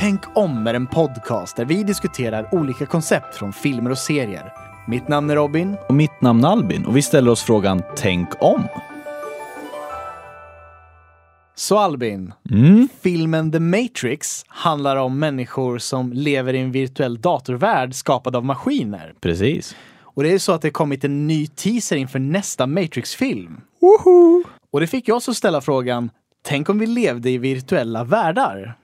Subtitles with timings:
[0.00, 4.52] Tänk om är en podcast där vi diskuterar olika koncept från filmer och serier.
[4.88, 5.76] Mitt namn är Robin.
[5.88, 8.64] Och mitt namn är Albin och vi ställer oss frågan Tänk om.
[11.54, 12.88] Så Albin, Mm.
[13.00, 19.14] filmen The Matrix handlar om människor som lever i en virtuell datorvärld skapad av maskiner.
[19.20, 19.76] Precis.
[20.02, 23.60] Och det är så att det kommit en ny teaser inför nästa Matrix-film.
[24.72, 26.10] Och det fick jag så ställa frågan,
[26.42, 28.76] tänk om vi levde i virtuella världar?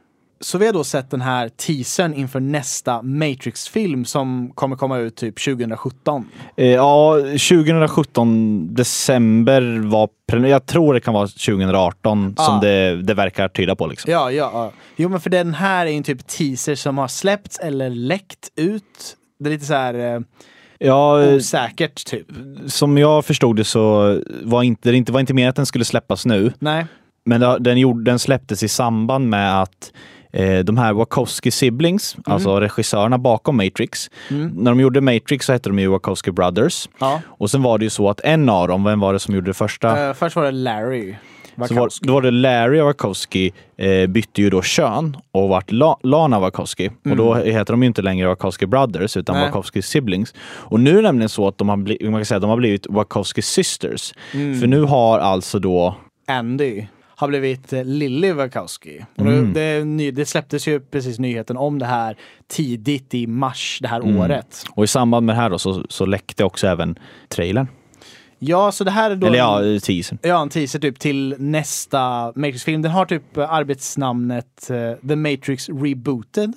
[0.46, 5.16] Så vi har då sett den här teasern inför nästa Matrix-film som kommer komma ut
[5.16, 6.28] typ 2017.
[6.56, 10.08] Eh, ja, 2017 december var,
[10.46, 12.44] jag tror det kan vara 2018 Ja.
[12.44, 14.12] som det, det verkar tyda på liksom.
[14.12, 14.72] Ja, ja, ja.
[14.96, 18.48] Jo men för den här är ju en typ teaser som har släppts eller läckt
[18.56, 19.16] ut.
[19.38, 20.20] Det är lite så här eh,
[20.78, 22.26] Ja, eh, osäkert typ.
[22.66, 25.84] som jag förstod det så var inte, det inte, var inte meningen att den skulle
[25.84, 26.52] släppas nu.
[26.58, 26.86] Nej.
[27.24, 29.92] Men den, gjorde, den släpptes i samband med att
[30.64, 34.10] de här Wachowski siblings, alltså regissörerna bakom Matrix,
[34.54, 36.88] när de gjorde Matrix så hette de ju Wachowski Brothers.
[36.98, 37.20] Ja.
[37.26, 39.50] Och sen var det ju så att en av dem, vem var det som gjorde
[39.50, 40.08] det första?
[40.08, 41.14] Eh, först var det Larry.
[41.68, 45.98] så var, då var det Larry Wachowski eh, bytte ju då kön och vart La,
[46.02, 46.90] Lana Wachowski.
[47.10, 49.44] Och då heter de ju inte längre Wachowski Brothers utan Nej.
[49.44, 50.34] Wachowski siblings.
[50.40, 52.56] Och nu är det nämligen så att de har, bli, man kan säga, de har
[52.56, 54.14] blivit Wachowski sisters.
[54.32, 55.96] För nu har alltså då
[56.28, 56.86] Andy
[57.18, 59.04] har blivit eh, Lily Wachowski.
[59.18, 59.52] Mm.
[59.52, 62.16] det, det släpptes ju precis nyheten om det här
[62.48, 64.16] tidigt i mars det här Mm.
[64.20, 64.64] året.
[64.70, 67.66] Och i samband med det här då, så, så läckte också även trailern.
[68.38, 70.18] Ja, så det här är då Eller ja, en, teasern.
[70.22, 72.82] ja, en teaser typ till nästa Matrix-film.
[72.82, 76.52] Den har typ eh, arbetsnamnet eh, The Matrix Rebooted.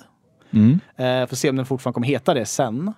[0.50, 0.80] Mm.
[0.96, 2.92] Eh, får se om den fortfarande kommer heta det sen.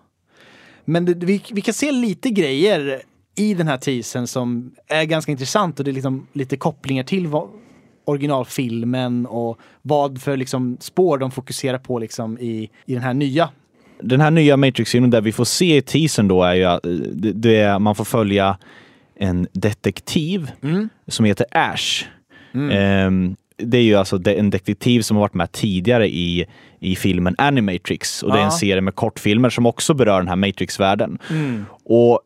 [0.84, 3.02] Men det, vi, vi kan se lite grejer
[3.34, 7.28] i den här teasern som är ganska intressant och det är liksom lite kopplingar till
[8.04, 13.48] originalfilmen och vad för liksom spår de fokuserar på liksom i, i den här nya.
[14.00, 16.92] Den här nya Matrix-filmen där vi får se i teasern då är ju att eh,
[16.92, 18.58] det, är, man får följa
[19.16, 20.50] en detektiv
[21.06, 22.04] som heter Ash.
[22.54, 26.46] Ehm, det är ju alltså en detektiv som har varit med tidigare i,
[26.80, 30.36] i filmen Animatrix och det är en serie med kortfilmer som också berör den här
[30.36, 31.18] Matrix-världen.
[31.84, 32.18] Och eh,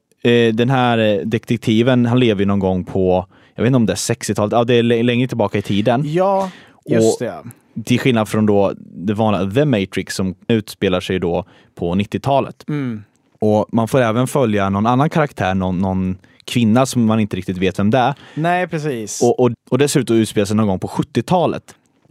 [0.53, 3.93] den här eh, detektiven, han lever ju någon gång på, jag vet inte om det
[3.93, 6.03] är 60-talet, ja det är lä- längre tillbaka i tiden.
[6.07, 6.51] Ja,
[6.91, 7.43] just Och- det.
[7.85, 11.45] Till skillnad från då det vanliga The Matrix som utspelar sig då
[11.75, 12.65] på 90-talet.
[12.69, 13.03] Mm.
[13.41, 17.59] Och man får även följa någon annan karaktär, någon, någon kvinna som man inte riktigt
[17.59, 18.15] vet vem det är.
[18.35, 19.23] Nej, precis.
[19.23, 21.63] Och, och, och dessutom utspelar sig någon gång på 70-talet.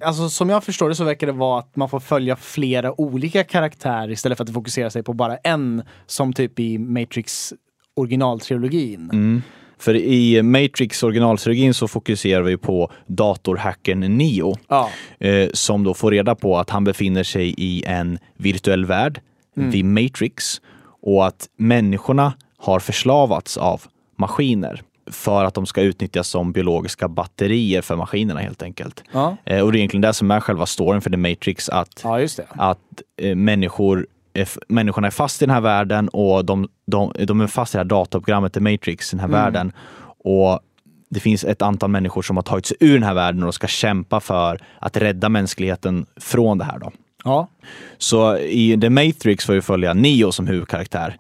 [0.02, 3.44] Alltså som jag förstår det så verkar det vara att man får följa flera olika
[3.44, 7.53] karaktärer istället för att det fokuserar sig på bara en som typ i Matrix
[7.96, 9.10] originaltrilogin.
[9.14, 9.42] Mm.
[9.78, 14.56] För i Matrix originaltrilogin så fokuserar vi på datorhackern Neo.
[14.68, 14.90] Ja.
[15.20, 19.22] Eh, som då får reda på att han befinner sig i en virtuell värld,
[19.72, 20.62] The Matrix.
[21.02, 23.82] Och att människorna har förslavats av
[24.16, 29.04] maskiner för att de ska utnyttjas som biologiska batterier för maskinerna helt enkelt.
[29.12, 29.38] Ja.
[29.46, 32.28] Eh, och det är egentligen det som är själva storyn för The Matrix, att ja,
[32.50, 32.80] att
[33.18, 34.08] eh, människor
[34.68, 37.79] människorna är fast i den här världen och de, de, de är fast i det
[37.79, 39.72] här dataprogrammet The Matrix, den här världen.
[40.23, 40.59] Och
[41.09, 43.68] det finns ett antal människor som har tagit sig ur den här världen och ska
[43.68, 46.79] kämpa för att rädda mänskligheten från det här.
[46.79, 46.91] Då.
[47.23, 47.47] Ja.
[47.97, 51.17] Så i The Matrix får vi följa Neo som huvudkaraktär.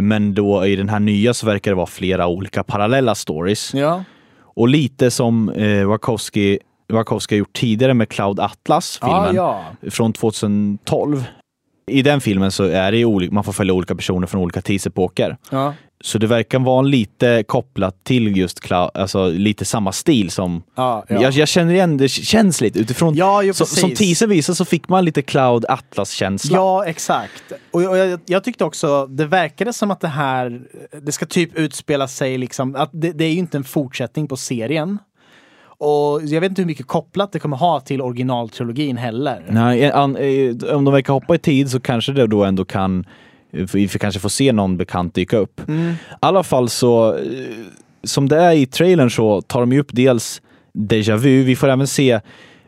[0.00, 3.74] Men då i den här nya så verkar det vara flera olika parallella stories.
[3.74, 4.04] Ja.
[4.38, 10.12] Och lite som eh, Wachowski, Wachowski har gjort tidigare med Cloud Atlas, filmen Ja, från
[10.12, 11.24] 2012.
[11.90, 14.60] I den filmen så är det ju olika, man får följa olika personer från olika
[14.60, 15.36] tidsepoker.
[15.50, 15.74] ja.
[16.00, 20.62] Så det verkar vara lite kopplat till just Cloud, alltså lite samma stil som...
[20.74, 21.22] Ja, ja.
[21.22, 23.14] Jag, jag känner igen, det känns lite utifrån...
[23.14, 26.56] Ja, jo, som, som teaser visar så fick man lite Cloud Atlas-känsla.
[26.56, 27.52] Ja, exakt.
[27.70, 30.60] Och och jag, jag tyckte också, det verkade som att det här,
[31.02, 34.36] det ska typ utspela sig liksom, att det, det är ju inte en fortsättning på
[34.36, 34.98] serien.
[35.78, 39.44] Och jag vet inte hur mycket kopplat det kommer ha till originaltrilogin heller.
[39.48, 43.04] Nej, an, eh, om de verkar hoppa i tid så kanske det då ändå kan
[43.50, 45.68] vi får kanske få se någon bekant dyka upp.
[45.68, 45.90] Mm.
[45.90, 47.22] I alla fall så, eh,
[48.04, 50.42] som det är i trailern så tar de ju upp dels
[50.74, 52.20] déjà vu, vi får även se,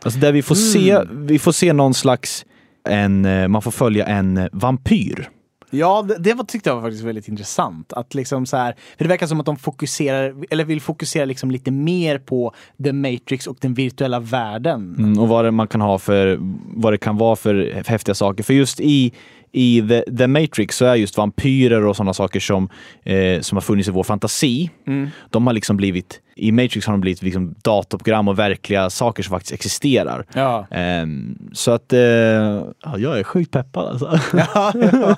[0.02, 2.44] alltså där vi får se, vi får se någon slags,
[2.88, 5.28] en, eh, man får följa en vampyr.
[5.70, 7.92] Ja, det, det var, tyckte jag var faktiskt väldigt intressant.
[7.92, 11.50] Att liksom så här, för det verkar som att de fokuserar, eller vill fokusera liksom
[11.50, 12.54] lite mer på
[12.84, 14.94] The Matrix och den virtuella världen.
[14.98, 16.38] Mm, och vad det man kan ha för,
[16.74, 18.44] vad det kan vara för häftiga saker.
[18.44, 19.12] För just i,
[19.52, 22.68] i The, The Matrix så är just vampyrer och sådana saker som,
[23.02, 24.70] eh, som har funnits i vår fantasi.
[24.86, 25.08] Mm.
[25.30, 29.30] De har liksom blivit, i Matrix har de blivit liksom datorprogram och verkliga saker som
[29.30, 30.26] faktiskt existerar.
[30.34, 30.66] Ja.
[30.70, 34.18] Ehm, så att, eh, ja, jag är sjukt peppad alltså.
[34.54, 35.16] ja, ja.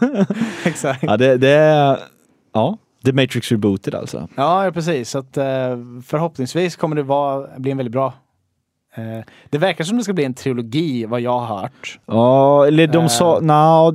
[0.64, 1.02] Exakt.
[1.02, 1.98] ja, det, det är,
[2.52, 4.28] ja, The Matrix Rebooted alltså.
[4.36, 5.10] Ja, ja precis.
[5.10, 8.12] Så att, eh, förhoppningsvis kommer det vara, bli en väldigt bra eh,
[9.50, 11.98] det verkar som det ska bli en trilogi vad jag har hört.
[12.06, 13.08] Ja, eller de Eh.
[13.08, 13.92] sa, nja,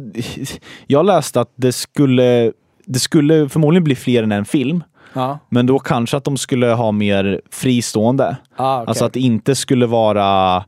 [0.88, 2.52] jag läste att det skulle,
[2.86, 4.84] det skulle förmodligen bli fler än en film.
[5.14, 8.38] Ja, Men då kanske att de skulle ha mer fristående.
[8.56, 8.88] ah, okej.
[8.88, 10.64] Alltså att det inte skulle vara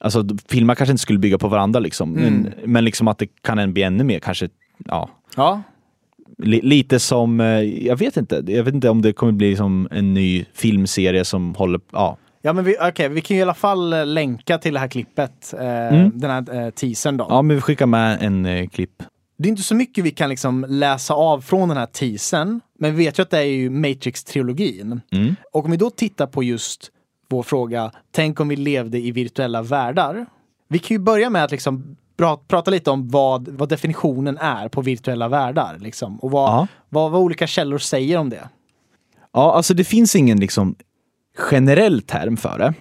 [0.00, 2.16] Alltså filmer kanske inte skulle bygga på varandra liksom.
[2.16, 2.32] Mm.
[2.34, 4.48] Men, men liksom att det kan bli ännu mer kanske,
[4.84, 5.08] ja.
[5.36, 5.62] ja,
[6.38, 7.46] Li, lite som, eh,
[7.86, 11.54] jag vet inte, jag vet inte om det kommer bli som en ny filmserie som
[11.54, 12.16] håller, ja.
[12.42, 14.88] Ja men vi, okej, vi kan ju i alla fall eh, länka till det här
[14.88, 16.10] klippet, eh, Mm.
[16.14, 17.26] den här eh, teasern då.
[17.28, 19.02] Ja men vi skickar med en eh, klipp.
[19.38, 22.96] Det är inte så mycket vi kan liksom läsa av från den här teasern, men
[22.96, 25.00] vi vet ju att det är ju Matrix-trilogin.
[25.12, 25.34] Mm.
[25.52, 26.90] Och om vi då tittar på just
[27.30, 30.26] vår fråga, tänk om vi levde i virtuella världar.
[30.68, 34.68] Vi kan ju börja med att liksom pra- prata lite om vad, vad definitionen är
[34.68, 35.76] på virtuella världar.
[35.80, 36.66] Liksom, och vad, Ja.
[36.88, 38.48] vad, vad olika källor säger om det.
[39.32, 40.74] Ja, alltså det finns ingen liksom
[41.38, 42.74] generell term för det.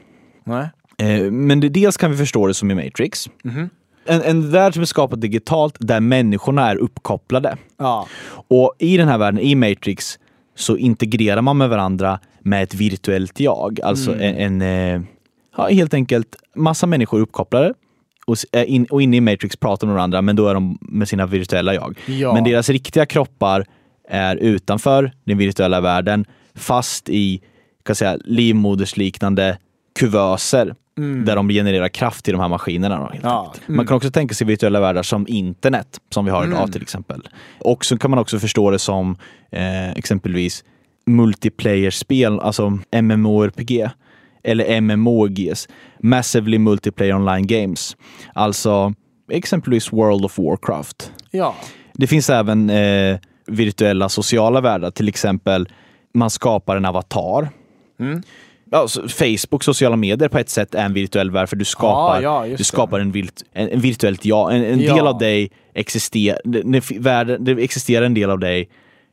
[0.44, 0.70] Nej.
[0.98, 3.30] Eh, Men det, dels kan vi förstå det som i Matrix.
[3.44, 3.70] Mhm.
[4.06, 7.58] En, en värld som är skapad digitalt där människorna är uppkopplade.
[7.78, 8.08] Ja.
[8.48, 10.20] Och i den här världen, i Matrix,
[10.56, 13.80] så integrerar man med varandra med ett virtuellt jag.
[13.84, 15.02] Alltså en, en eh,
[15.58, 17.74] ja, helt enkelt massa människor uppkopplade.
[18.28, 21.08] Och, in, och inne i Matrix pratar de med varandra, men då är de med
[21.08, 22.00] sina virtuella jag.
[22.06, 22.34] Ja.
[22.34, 23.66] Men deras riktiga kroppar
[24.10, 26.26] är utanför den virtuella världen,
[26.56, 27.42] fast i
[27.88, 29.58] kan säga, livmodersliknande
[30.00, 30.76] kuvöser.
[31.26, 33.00] Där de genererar kraft till de här maskinerna.
[33.00, 33.46] Då, Ja.
[33.46, 33.68] enkelt.
[33.68, 37.22] Man kan också tänka sig virtuella världar som internet, som vi har idag till exempel.
[37.60, 39.18] Och så kan man också förstå det som
[39.52, 40.64] eh, exempelvis
[41.06, 43.90] multiplayer-spel, alltså MMORPG.
[44.44, 45.68] Eller MMOGs,
[46.00, 47.98] Massively Multiplayer Online Games.
[48.34, 48.94] Alltså
[49.32, 51.12] exempelvis World of Warcraft.
[51.32, 51.56] Ja.
[51.94, 53.18] Det finns även eh,
[53.48, 55.68] virtuella sociala världar, till exempel
[56.14, 57.50] man skapar en avatar.
[58.00, 58.22] Mm.
[58.72, 62.22] Ja, så Facebook, sociala medier på ett sätt är en virtuell värld för du skapar,
[62.22, 64.56] ja, just du skapar en, virt, en, en virtuellt jag.
[64.56, 64.96] En, en Ja.
[64.96, 66.62] del av dig existerar, det,
[67.24, 68.70] det, det existerar en del av dig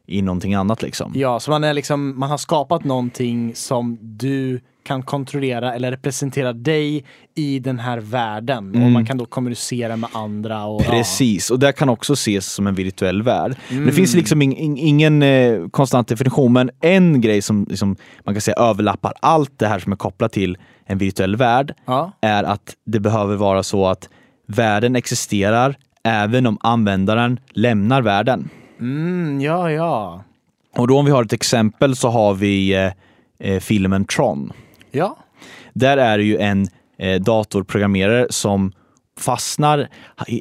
[0.07, 1.13] i någonting annat liksom.
[1.15, 6.53] ja, så man, är liksom, man har skapat någonting som du kan kontrollera eller representera
[6.53, 7.05] dig
[7.35, 8.83] i den här världen.
[8.85, 10.65] Och man kan då kommunicera med andra.
[10.65, 13.57] Och, Precis, och det kan också ses som en virtuell värld.
[13.69, 13.95] Men det Mm.
[13.95, 18.41] finns liksom in, in, ingen eh, konstant definition, men en grej som liksom, man kan
[18.41, 22.13] säga överlappar allt det här som är kopplat till en virtuell värld Ja.
[22.21, 24.09] är att det behöver vara så att
[24.47, 28.49] världen existerar även om användaren lämnar världen.
[28.85, 30.23] Mm, ja, ja.
[30.77, 32.93] Och då om vi har ett exempel så har vi eh,
[33.39, 34.53] eh, filmen Tron.
[34.91, 35.17] Ja.
[35.73, 36.67] Där är det ju en
[36.99, 38.73] eh, datorprogrammerare som
[39.21, 39.89] fastnar,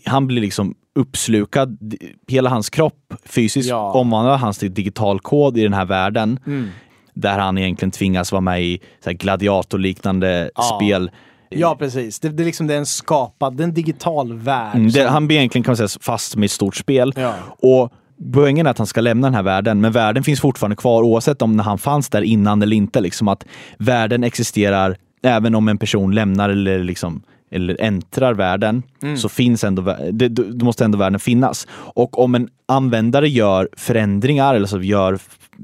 [0.06, 1.94] han blir liksom uppslukad,
[2.28, 3.92] hela hans kropp fysiskt Ja.
[3.92, 6.40] omvandlar hans till digital kod i den här världen.
[6.46, 6.70] Mm.
[7.14, 10.62] Där han egentligen tvingas vara med i gladiatorliknande Ja.
[10.62, 11.12] spel.
[11.50, 12.20] Ja, precis.
[12.20, 14.76] Det, det, är liksom, det är en skapad, det är en digital värld.
[14.76, 17.14] Mm, det, han blir egentligen kan man säga fast med ett stort spel.
[17.16, 17.34] Ja.
[17.60, 17.94] Och
[18.34, 21.42] Poängen är att han ska lämna den här världen, men världen finns fortfarande kvar oavsett
[21.42, 23.02] om han fanns där innan eller inte.
[23.02, 23.46] Liksom att
[23.78, 27.22] världen existerar även om en person lämnar eller, liksom,
[27.52, 29.18] eller äntrar världen, Mm.
[29.18, 31.68] så finns ändå, det, då måste ändå världen finnas.
[31.72, 35.20] Och om en användare gör förändringar eller så gör,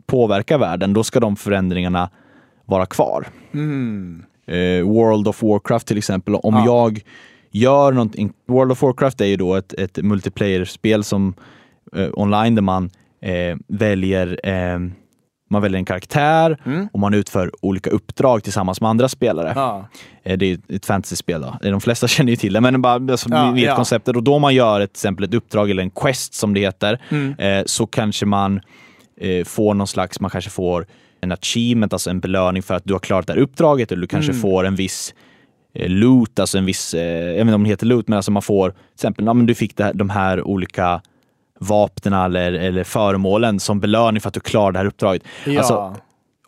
[0.06, 2.10] påverkar världen, då ska de förändringarna
[2.66, 3.28] vara kvar.
[3.54, 4.24] Mm.
[4.48, 6.66] Eh, World of Warcraft till exempel, om Ja.
[6.66, 7.02] jag
[7.52, 8.34] gör någonting.
[8.48, 11.34] World of Warcraft är ju då ett, ett multiplayer-spel som
[11.96, 12.90] eh, online där man
[13.22, 14.80] eh, väljer eh,
[15.52, 16.58] man väljer en karaktär
[16.94, 19.48] och man utför olika uppdrag tillsammans med andra spelare.
[19.52, 19.58] Mm.
[19.64, 19.88] Ja.
[20.24, 21.58] Eh, Det är ett fantasyspel då.
[21.62, 23.76] De flesta känner ju till det, men bara, alltså, Ja, vet ja.
[23.76, 24.16] konceptet.
[24.16, 27.02] Och då man gör ett, till exempel ett uppdrag eller en quest som det heter,
[27.10, 27.34] Mm.
[27.40, 28.62] eh, så kanske man
[29.46, 30.86] får någon slags, man kanske får
[31.22, 34.08] en achievement, alltså en belöning för att du har klarat det här uppdraget, eller du
[34.08, 34.42] kanske Mm.
[34.42, 35.14] får en viss
[35.74, 37.04] loot, alltså en viss, jag
[37.34, 39.56] vet inte om det heter loot, men alltså man får till exempel, ja, men du
[39.56, 41.02] fick här, de här olika
[41.60, 45.24] vapnen eller, eller föremålen som belöning för att du klarar det här uppdraget.
[45.46, 45.60] Ja.
[45.60, 45.96] Alltså,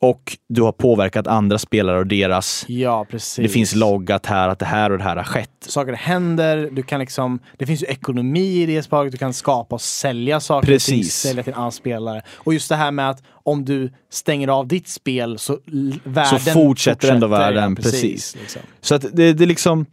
[0.02, 3.36] och du har påverkat andra spelare och deras ja, precis.
[3.36, 5.50] det finns loggat här att det här och det här har skett.
[5.60, 9.76] Saker händer, du kan liksom, det finns ju ekonomi i det spelet, du kan skapa
[9.76, 11.14] och sälja saker Precis.
[11.14, 12.22] sälja till andra spelare.
[12.36, 15.58] Och just det här med att om du stänger av ditt spel så
[16.04, 18.36] världen fortsätter ändå världen, ja, precis.
[18.36, 18.62] liksom.
[18.82, 19.86] Så att det, det är liksom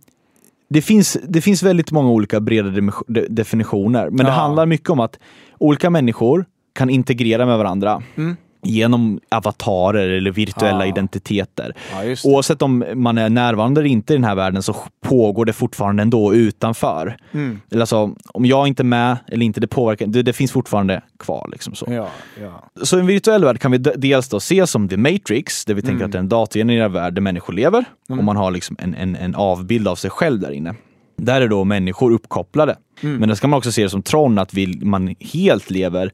[0.68, 4.36] det finns, det finns väldigt många olika breda de- definitioner, men det Ja.
[4.36, 5.18] handlar mycket om att
[5.58, 6.44] olika människor
[6.74, 8.36] kan integrera med varandra Mm.
[8.62, 10.88] Genom avatarer eller virtuella Ja.
[10.88, 11.74] identiteter.
[11.92, 12.16] Ja.
[12.24, 16.02] Oavsett om man är närvarande eller inte i den här världen så pågår det fortfarande
[16.02, 17.16] ändå utanför.
[17.32, 17.60] Mm.
[17.70, 21.02] Eller alltså, om jag inte är med eller inte, det påverkar, det, det finns fortfarande
[21.18, 21.48] kvar.
[21.52, 21.86] Liksom så.
[21.90, 22.08] Ja,
[22.42, 22.70] ja.
[22.82, 26.04] Så en virtuell värld kan vi dels då se som The Matrix, där vi tänker
[26.04, 29.16] att det är en datorgenererad värld där människor lever och man har liksom en, en,
[29.16, 30.74] en avbild av sig själv där inne.
[31.16, 32.76] Där är då människor uppkopplade.
[33.00, 36.12] Men det ska man också se det som Tron, att vi, man helt lever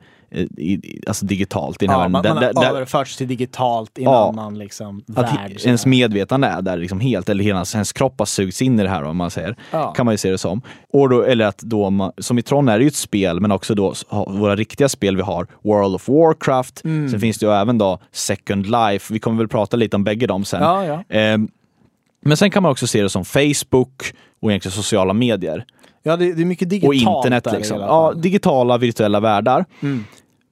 [0.57, 2.12] i, alltså digitalt i den här ja världen.
[2.35, 4.29] man, Där- man har överförts till digitalt i en Ja.
[4.29, 5.55] annan liksom, att värld.
[5.61, 5.91] så ens här.
[5.91, 9.03] medvetande är där liksom helt, eller hela ens, kropp har sugits in i det här
[9.05, 9.57] om man säger.
[9.71, 9.93] Ja.
[9.93, 10.62] Kan man ju se det som.
[10.93, 13.53] Och då, eller att då, man, som i Tron är det ju ett spel, men
[13.53, 13.95] också då
[14.29, 17.09] våra riktiga spel vi har, World of Warcraft, Mm.
[17.09, 20.26] sen finns det ju även då Second Life, vi kommer väl prata lite om bägge
[20.26, 20.62] dem sen.
[20.62, 21.05] Ja.
[21.09, 21.49] Ehm,
[22.26, 24.03] men sen kan man också se det som Facebook
[24.43, 25.64] och egentligen sociala medier.
[26.03, 27.81] ja det, det är mycket digitalt Och internet liksom.
[27.81, 29.64] Ja, digitala virtuella världar.
[29.83, 30.05] Mm.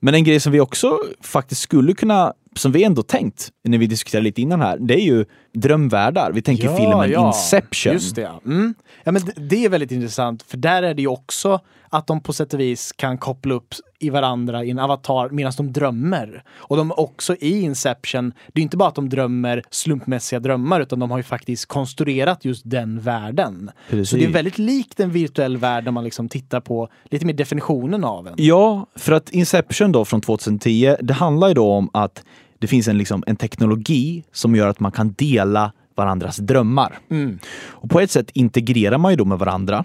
[0.03, 3.87] Men en grej som vi också faktiskt skulle kunna, som vi ändå tänkt när vi
[3.87, 6.33] diskuterade lite innan här, det är ju drömvärldar.
[6.33, 7.93] Vi tänker filmen Inception.
[7.93, 8.41] Just det, ja.
[8.45, 8.75] Mm.
[9.05, 12.33] ja men det, är väldigt intressant, för där är det ju också att de på
[12.33, 16.45] sätt och vis kan koppla upp i varandra i en avatar medan de drömmer.
[16.51, 20.99] Och de också i Inception, det är inte bara att de drömmer slumpmässiga drömmar, utan
[20.99, 23.71] de har ju faktiskt konstruerat just den världen.
[23.91, 24.11] Precis.
[24.11, 27.35] Så det är väldigt likt en virtuell värld när man liksom tittar på lite mer
[27.35, 28.35] definitionen av en.
[28.37, 32.25] Ja, för att Inception då från 2010, det handlar ju då om att
[32.63, 36.99] det finns en, liksom, en teknologi som gör att man kan dela varandras drömmar.
[37.11, 37.39] Mm.
[37.69, 39.85] Och på ett sätt integrerar man ju då med varandra.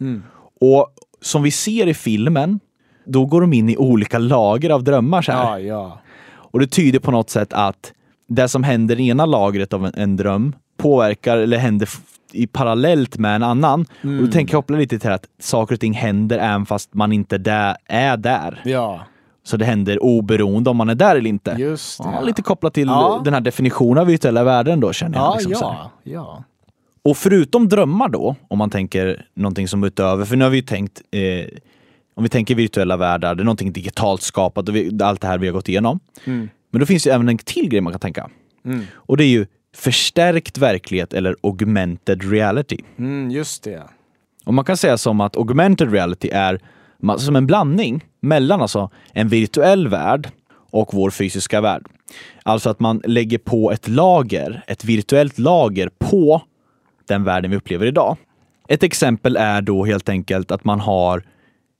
[0.00, 0.22] Mm.
[0.60, 0.88] Och
[1.20, 2.60] som vi ser i filmen,
[3.06, 5.22] då går de in i olika lager av drömmar.
[5.22, 5.32] Så.
[5.32, 6.00] Ja, ja.
[6.34, 7.92] Och det tyder på något sätt att
[8.28, 11.88] det som händer i ena lagret av en, en dröm påverkar eller händer
[12.32, 13.86] i parallellt med en annan.
[14.02, 14.18] Mm.
[14.18, 17.12] Och då tänker jag koppla lite till att saker och ting händer även fast man
[17.12, 18.60] inte där, är där.
[18.64, 19.06] Ja,
[19.44, 21.56] Så det händer oberoende om man är där eller inte.
[21.58, 22.08] just det.
[22.14, 23.20] Ja, lite kopplat till Ja.
[23.24, 25.24] den här definitionen av virtuella världen då känner jag.
[25.26, 26.44] Ja, liksom ja, ja.
[27.04, 30.62] Och förutom drömmar då, om man tänker någonting som utöver, för nu har vi ju
[30.62, 31.46] tänkt, eh,
[32.14, 35.38] om vi tänker virtuella världar, det är någonting digitalt skapat och vi, allt det här
[35.38, 36.00] vi har gått igenom.
[36.24, 36.48] Mm.
[36.70, 38.30] Men då finns ju även en till grej man kan tänka.
[38.64, 38.80] Mm.
[38.94, 39.46] Och det är ju
[39.76, 42.78] förstärkt verklighet eller augmented reality.
[42.98, 43.82] Mm, just det.
[44.44, 46.60] Och man kan säga som att augmented reality är
[47.18, 50.28] som en blandning mellan alltså en virtuell värld
[50.70, 51.86] och vår fysiska värld.
[52.42, 56.42] Alltså att man lägger på ett lager, ett virtuellt lager på
[57.08, 58.16] den världen vi upplever idag.
[58.68, 61.22] Ett exempel är då helt enkelt att man har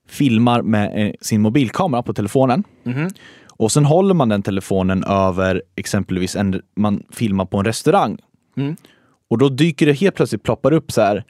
[0.09, 3.09] filmar med eh, sin mobilkamera på telefonen Mhm.
[3.49, 8.17] och sen håller man den telefonen över exempelvis en, man filmar på en restaurang.
[8.57, 8.75] Mm.
[9.29, 11.23] Och då dyker det helt plötsligt ploppar upp så här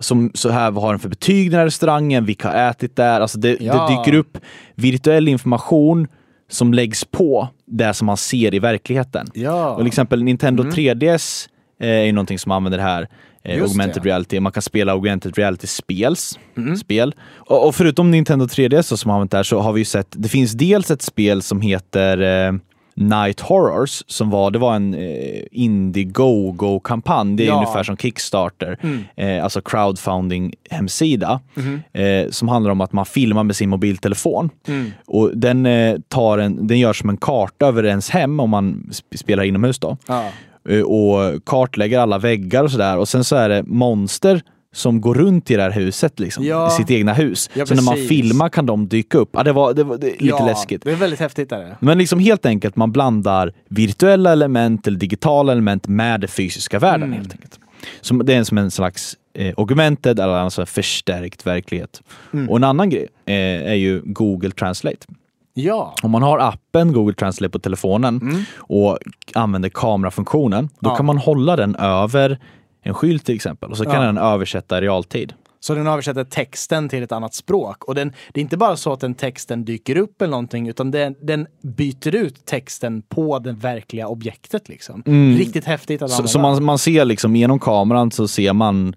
[0.00, 3.20] som så här, vad har den för betyg den här restaurangen, vilka har ätit där?
[3.20, 3.88] Alltså det, Ja.
[3.88, 4.38] det dyker upp
[4.74, 6.08] virtuell information
[6.50, 9.26] som läggs på det som man ser i verkligheten.
[9.34, 9.70] Ja.
[9.70, 11.48] Och till exempel Nintendo 3DS
[11.80, 13.08] eh, är ju någonting som använder det här
[13.44, 14.08] eh, augmented det.
[14.08, 14.40] reality.
[14.40, 16.38] Man kan spela augmented reality-spels.
[16.56, 16.76] Mm.
[16.76, 17.14] Spel.
[17.36, 19.84] Och, och förutom Nintendo 3DS då, som har använt det här så har vi ju
[19.84, 22.52] sett, det finns dels ett spel som heter eh,
[23.00, 27.36] Night Horrors som var, det var en eh, Indiegogo-kampanj.
[27.36, 27.54] Det är Ja.
[27.54, 29.04] ungefär som Kickstarter, Mm.
[29.16, 31.40] eh, alltså crowdfunding-hemsida.
[31.54, 31.82] Mhm.
[31.92, 34.50] Eh, som handlar om att man filmar med sin mobiltelefon.
[34.68, 34.90] Mm.
[35.06, 38.88] Och den, eh, tar en, den gör som en karta över ens hem om man
[38.90, 39.96] sp- spelar inomhus då.
[40.08, 40.24] Ja.
[40.68, 42.98] Eh, och kartlägger alla väggar och sådär.
[42.98, 44.42] Och sen så är det monster
[44.72, 46.68] som går runt i det här huset, liksom, Ja.
[46.68, 47.50] i sitt egna hus.
[47.54, 49.30] Ja, så när man filmar kan de dyka upp.
[49.32, 50.82] Ja, det var, det var det, lite ja, läskigt.
[50.84, 51.50] Det är väldigt häftigt.
[51.50, 51.76] Där.
[51.80, 57.02] Men liksom helt enkelt, man blandar virtuella element eller digitala element med den fysiska världen
[57.08, 57.18] Mm.
[57.18, 57.58] helt enkelt.
[58.00, 62.02] Så det är som en slags eh, augmented, eller alltså förstärkt verklighet.
[62.32, 62.50] Mm.
[62.50, 63.34] Och en annan grej eh,
[63.70, 65.06] är ju Google Translate.
[65.54, 65.94] Ja.
[66.02, 68.42] Om man har appen Google Translate på telefonen Mm.
[68.56, 68.98] och
[69.34, 70.96] använder kamerafunktionen, då Ja.
[70.96, 72.38] kan man hålla den över
[72.82, 74.00] en skylt till exempel och så kan Ja.
[74.02, 75.32] den översätta i realtid.
[75.62, 77.84] Så den översätter texten till ett annat språk.
[77.84, 80.90] Och den, det är inte bara så att den texten dyker upp eller någonting, utan
[80.90, 84.68] den, den byter ut texten på det verkliga objektet.
[84.68, 85.02] Liksom.
[85.38, 86.22] Riktigt häftigt att Mm.
[86.22, 88.94] Så, så man, man ser liksom genom kameran så ser man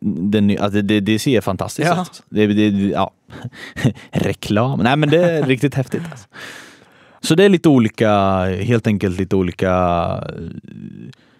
[0.00, 2.02] den, alltså det, det ser fantastiskt Ja.
[2.02, 2.22] ut.
[2.28, 3.10] Det, det, ja.
[4.10, 4.80] Reklam.
[4.80, 6.02] Nej men det är riktigt häftigt.
[6.10, 6.28] Alltså.
[7.20, 9.70] Så det är lite olika, helt enkelt lite olika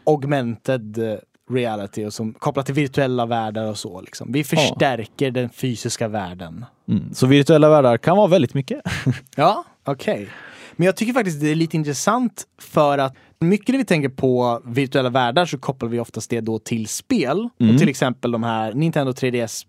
[0.07, 1.15] Augmented eh,
[1.51, 4.01] reality och som kopplat till virtuella världar och så.
[4.01, 4.33] Liksom.
[4.33, 6.65] Vi förstärker den fysiska världen.
[6.89, 7.15] Mm.
[7.15, 8.83] Så virtuella världar kan vara väldigt mycket.
[9.37, 10.29] Ja, okej.
[10.77, 14.63] Men jag tycker faktiskt det är lite intressant för att Mycket när vi tänker på
[14.65, 17.49] virtuella världar så kopplar vi oftast det då till spel.
[17.61, 17.75] Mm.
[17.75, 19.67] Och till exempel de här Nintendo 3DS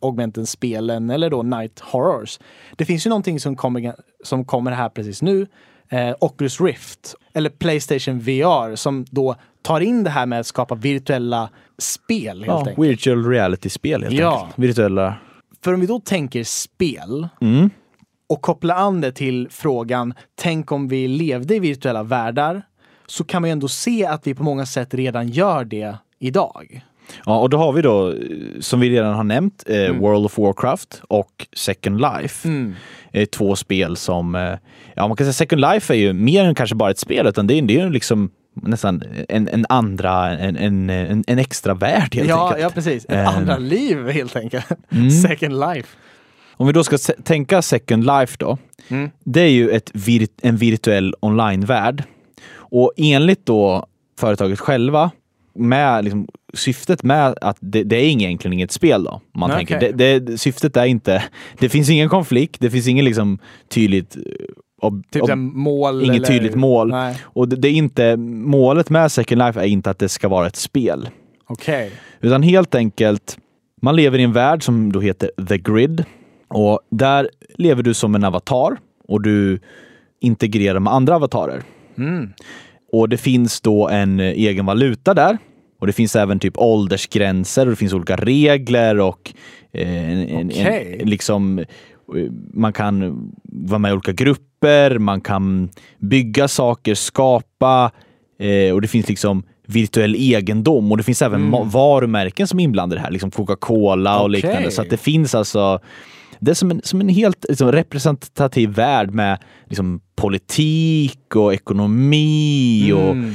[0.00, 2.38] Augmenten-spelen eller då Night Horrors.
[2.76, 3.94] Det finns ju någonting som kommer,
[4.24, 5.46] som kommer här precis nu.
[5.90, 10.74] Eh, Oculus Rift eller Playstation VR som då tar in det här med att skapa
[10.74, 12.78] virtuella spel helt Ja, enkelt.
[12.78, 14.40] virtual reality-spel helt Ja.
[14.40, 14.58] enkelt.
[14.58, 15.14] Virtuella...
[15.64, 17.70] För om vi då tänker spel Mm.
[18.28, 22.62] och koppla an det till frågan, tänk om vi levde i virtuella världar,
[23.06, 26.80] så kan man ju ändå se att vi på många sätt redan gör det idag.
[27.26, 28.14] Ja, och då har vi då, eh,
[28.60, 29.98] som vi redan har nämnt, eh, Mm.
[30.00, 32.48] World of Warcraft och Second Life.
[33.12, 34.54] Eh, två spel som, eh,
[34.94, 37.46] ja man kan säga Second Life är ju mer än kanske bara ett spel, utan
[37.46, 41.74] det är, det är ju liksom nästan en, en andra, en, en, en, en extra
[41.74, 42.62] värld helt Ja, enkelt.
[42.62, 43.04] ja, precis.
[43.04, 43.36] Ett Eh.
[43.36, 44.66] andra liv helt enkelt.
[44.92, 45.10] Mm.
[45.28, 45.88] Second life.
[46.56, 48.58] Om vi då ska tänka Second Life då.
[48.88, 49.10] Mm.
[49.24, 52.02] Det är ju ett vir- en virtuell online-värld.
[52.54, 53.86] Och enligt då
[54.20, 55.10] företaget själva,
[55.54, 59.20] med liksom, syftet med att det, det är egentligen inget spel då.
[59.34, 59.92] Man Nej, tänker.
[59.92, 61.24] Det, det, syftet är inte,
[61.58, 63.38] det finns ingen konflikt, det finns ingen liksom
[63.68, 64.22] tydligt eh,
[64.82, 66.02] ob, Typ ob, mål.
[66.02, 66.26] inget eller...
[66.26, 66.88] tydligt mål.
[66.90, 70.28] Nej, Och det, det är inte, målet med Second Life är inte att det ska
[70.28, 71.08] vara ett spel.
[71.46, 71.92] okej.
[72.20, 73.38] Utan helt enkelt,
[73.82, 76.04] man lever i en värld som då heter The Grid.
[76.48, 78.76] Och där lever du som en avatar
[79.08, 79.60] och du
[80.20, 81.62] integrerar med andra avatarer.
[81.98, 82.32] Mm.
[82.92, 85.38] Och det finns då en eh, egen valuta där.
[85.80, 89.32] Och det finns även typ åldersgränser och det finns olika regler och
[89.72, 90.96] eh, en, Okej.
[91.00, 91.64] en, liksom
[92.54, 95.68] man kan vara med i olika grupper, man kan
[95.98, 97.90] bygga saker, skapa
[98.40, 102.64] eh, och det finns liksom virtuell egendom och det finns även ma- varumärken som är
[102.64, 104.32] inblandade här, liksom Coca-Cola och Okej.
[104.32, 104.70] liknande.
[104.70, 105.80] Så att det finns alltså
[106.40, 112.92] det är som en, som en helt liksom, representativ värld med liksom, politik och ekonomi
[112.92, 113.34] och Mm.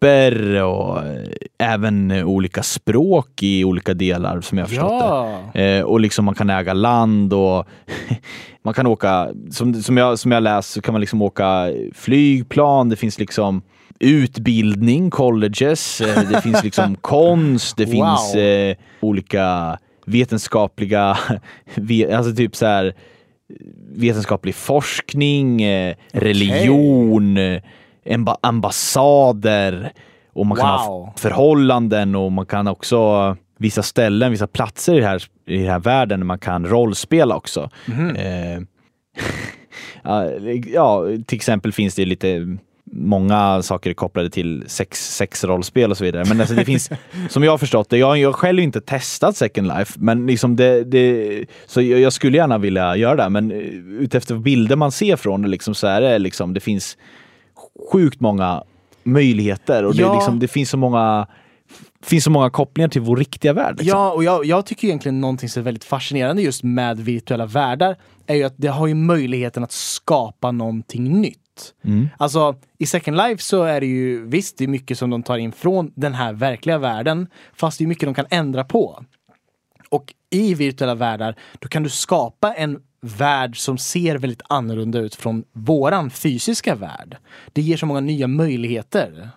[0.00, 1.22] Grupper och eh,
[1.58, 5.40] även olika språk i olika delar som jag förstått Ja.
[5.54, 5.78] det.
[5.78, 7.66] Eh, och liksom man kan äga land och
[8.62, 12.88] man kan åka, som, som jag, som jag läst så kan man liksom åka flygplan,
[12.88, 13.62] det finns liksom
[14.00, 17.92] utbildning, colleges, eh, det finns liksom konst, det Wow.
[17.92, 21.18] finns eh, olika vetenskapliga,
[21.74, 22.94] ve, alltså typ så här
[23.94, 27.38] vetenskaplig forskning, eh, religion,
[28.40, 29.92] ambassader
[30.32, 31.12] och man kan ha Wow.
[31.16, 35.78] f- förhållanden och man kan också vissa ställen, vissa platser i, här, i den här
[35.78, 37.70] världen man kan rollspela också.
[37.86, 38.16] Mhm.
[38.16, 38.60] Eh,
[40.72, 42.56] ja, till exempel finns det lite
[42.92, 46.24] många saker kopplade till sex, sexrollspel och så vidare.
[46.28, 46.90] Men alltså det finns,
[47.28, 50.56] som jag har förstått det, jag jag har själv inte testat Second Life, men liksom
[50.56, 53.50] det, det, så jag, skulle gärna vilja göra det, men
[54.00, 56.96] utefter bilder man ser från det liksom, så är det liksom, det finns
[57.92, 58.62] sjukt många
[59.02, 60.10] möjligheter och det, Ja.
[60.10, 61.26] är liksom, det finns så många
[62.02, 63.78] finns så många kopplingar till vår riktiga värld.
[63.78, 63.98] Liksom.
[63.98, 67.96] Ja, och jag, jag tycker egentligen någonting som är väldigt fascinerande just med virtuella världar
[68.26, 71.74] är ju att det har ju möjligheten att skapa någonting nytt.
[71.84, 72.08] Mm.
[72.18, 75.38] Alltså i Second Life så är det ju visst, det är mycket som de tar
[75.38, 79.04] in från den här verkliga världen, fast det är mycket de kan ändra på.
[79.90, 85.14] Och i virtuella världar, då kan du skapa en värld som ser väldigt annorlunda ut
[85.14, 87.16] från våran fysiska värld.
[87.52, 89.30] Det ger så många nya möjligheter.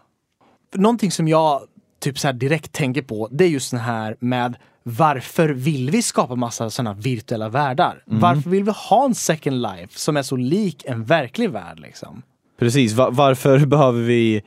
[0.76, 1.62] Någonting som jag
[2.00, 6.36] typ så direkt tänker på, det är just det här med varför vill vi skapa
[6.36, 8.04] massa sådana virtuella världar?
[8.06, 12.22] Varför vill vi ha en second life som är så lik en verklig värld liksom?
[12.60, 14.42] Precis, Va- varför behöver vi,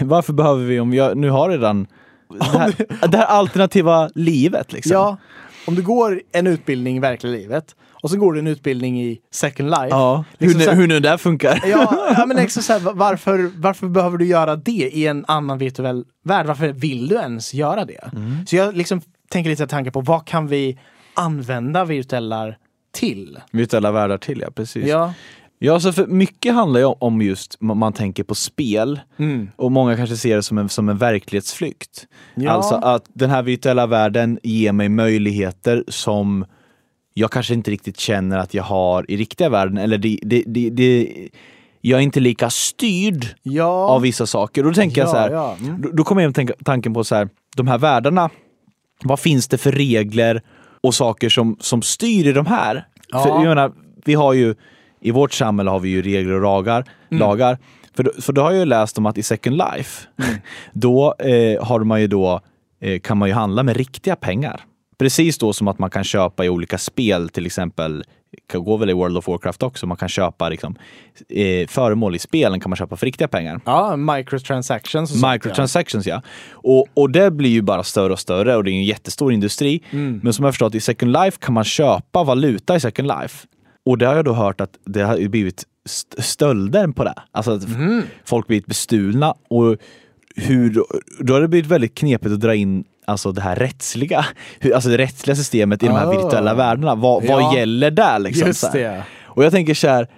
[0.00, 1.86] varför behöver vi, om jag nu har redan
[2.38, 2.74] det här,
[3.08, 4.92] det här alternativa livet liksom.
[4.92, 5.16] Ja,
[5.68, 9.18] om du går en utbildning i verkliga livet och så går du en utbildning i
[9.30, 9.86] second life.
[9.90, 11.62] Ja, Liksom hur, nu- här- hur nu det funkar.
[11.66, 15.24] Ja, ja men liksom så här, va- varför, varför behöver du göra det i en
[15.28, 16.46] annan virtuell värld?
[16.46, 18.10] Varför vill du ens göra det?
[18.12, 18.46] Mm.
[18.46, 19.00] Så jag liksom
[19.30, 20.78] tänker lite tanke på vad kan vi
[21.14, 22.54] använda virtuella
[22.92, 23.38] till?
[23.50, 24.86] Virtuella världar till ja, precis.
[24.86, 25.12] Ja.
[25.58, 29.50] Ja, så för mycket handlar ju om- just, man, tänker på spel Mm.
[29.56, 32.06] och många kanske ser det som en, som en verklighetsflykt.
[32.34, 32.50] Ja.
[32.50, 36.44] Alltså att den här virtuella världen ger mig möjligheter som
[37.14, 39.78] jag kanske inte riktigt känner att jag har i riktiga världen.
[39.78, 41.08] Eller det, det, det, det,
[41.80, 43.64] jag är inte lika styrd Ja.
[43.88, 44.62] av vissa saker.
[44.66, 45.82] Och då tänker jag Ja, så här, ja, mm.
[45.82, 48.30] då, då kommer jag tänka tanken på så här, de här världarna,
[49.04, 50.42] vad finns det för regler
[50.80, 52.86] och saker som, som styr i de här?
[53.12, 53.72] För jag menar,
[54.04, 54.54] vi har ju,
[55.00, 56.84] i vårt samhälle har vi ju regler och lagar.
[57.10, 57.20] Mm.
[57.20, 57.58] lagar.
[57.96, 60.40] För, då, för då har jag ju läst om att i Second Life, Mm.
[60.72, 62.40] då eh, har man ju då,
[62.80, 64.60] eh, kan man ju handla med riktiga pengar.
[64.98, 68.04] Precis då som att man kan köpa i olika spel, till exempel,
[68.52, 70.76] det går väl i World of Warcraft också, man kan köpa liksom,
[71.28, 73.60] eh, föremål i spelen kan man köpa för riktiga pengar.
[73.64, 75.22] Ja, microtransactions.
[75.22, 76.22] Och Microtransactions ja.
[76.50, 79.82] Och, och det blir ju bara större och större och det är en jättestor industri.
[80.22, 83.46] Men som jag förstått i Second Life kan man köpa valuta i Second Life.
[83.88, 87.14] Och det har jag då hört att det har blivit st- stölder på det.
[87.32, 87.62] Alltså att
[88.24, 89.76] folk blivit bestulna och
[90.36, 90.82] hur,
[91.20, 94.24] då har det blivit väldigt knepigt att dra in alltså det här rättsliga,
[94.60, 96.10] hur, alltså det rättsliga systemet i de här Ah.
[96.10, 96.94] virtuella världarna.
[96.94, 97.36] Vad, Ja.
[97.36, 98.46] vad gäller där liksom?
[98.46, 99.02] Just det.
[99.22, 100.08] Och jag tänker så här,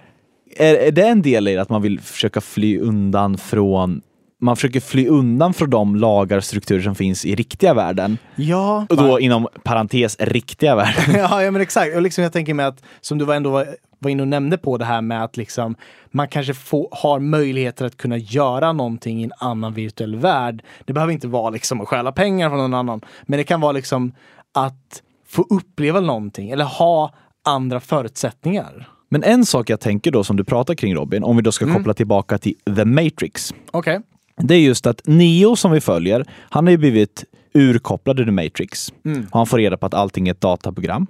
[0.57, 4.01] är, är det en del i det att man vill försöka fly undan från
[4.41, 8.17] man försöker fly undan från de lagar och strukturer som finns i riktiga världen.
[8.35, 8.85] Ja.
[8.89, 11.03] Och då inom parentes riktiga världen.
[11.15, 11.95] ja, ja, men exakt.
[11.95, 13.67] Och liksom jag tänker mig att, som du var ändå var,
[13.99, 15.75] var inne och nämnde på det här med att liksom,
[16.11, 20.63] man kanske får, har möjligheter att kunna göra någonting i en annan virtuell värld.
[20.85, 23.71] Det behöver inte vara liksom att stjäla pengar från någon annan, men det kan vara
[23.71, 24.13] liksom
[24.53, 27.13] att få uppleva någonting eller ha
[27.45, 28.89] andra förutsättningar.
[29.09, 31.73] Men en sak jag tänker då som du pratar kring Robin, om vi då ska
[31.73, 33.53] koppla tillbaka till The Matrix.
[33.71, 34.01] Okej.
[34.43, 38.31] Det är just att Neo som vi följer, han har ju blivit urkopplad ur The
[38.31, 38.93] Matrix.
[39.31, 41.07] Och han får reda på att allting är ett dataprogram.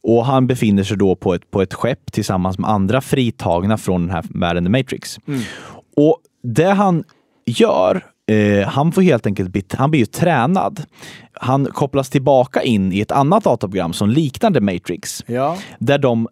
[0.00, 4.00] Och han befinner sig då på ett, på ett skepp tillsammans med andra fritagna från
[4.00, 5.18] den här världen The Matrix.
[5.96, 7.04] Och det han
[7.46, 10.82] gör, eh, han får helt enkelt bli, han blir ju tränad.
[11.32, 15.24] Han kopplas tillbaka in i ett annat dataprogram som liknar The Matrix.
[15.26, 15.56] Ja.
[15.78, 16.28] Där de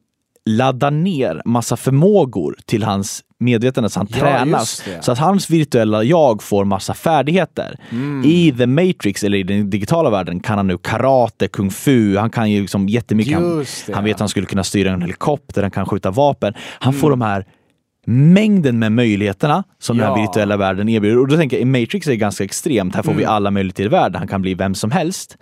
[0.47, 4.83] laddar ner massa förmågor till hans medvetande så han Ja, tränas.
[5.01, 7.79] Så att hans virtuella jag får massa färdigheter.
[7.91, 8.23] Mm.
[8.25, 12.31] I The Matrix, eller i den digitala världen, kan han nu karate, kung fu, han
[12.31, 13.35] kan ju liksom jättemycket.
[13.35, 16.55] Han, han vet att han skulle kunna styra en helikopter, han kan skjuta vapen.
[16.81, 17.01] Han Mm.
[17.01, 17.47] får de här
[18.07, 20.23] mängden med möjligheterna som den här Ja.
[20.23, 21.19] virtuella världen erbjuder.
[21.19, 22.95] Och då tänker jag, i Matrix är det ganska extremt.
[22.95, 23.35] Här får vi Mm.
[23.35, 24.19] alla möjligheter i världen.
[24.19, 25.37] Han kan bli vem som helst.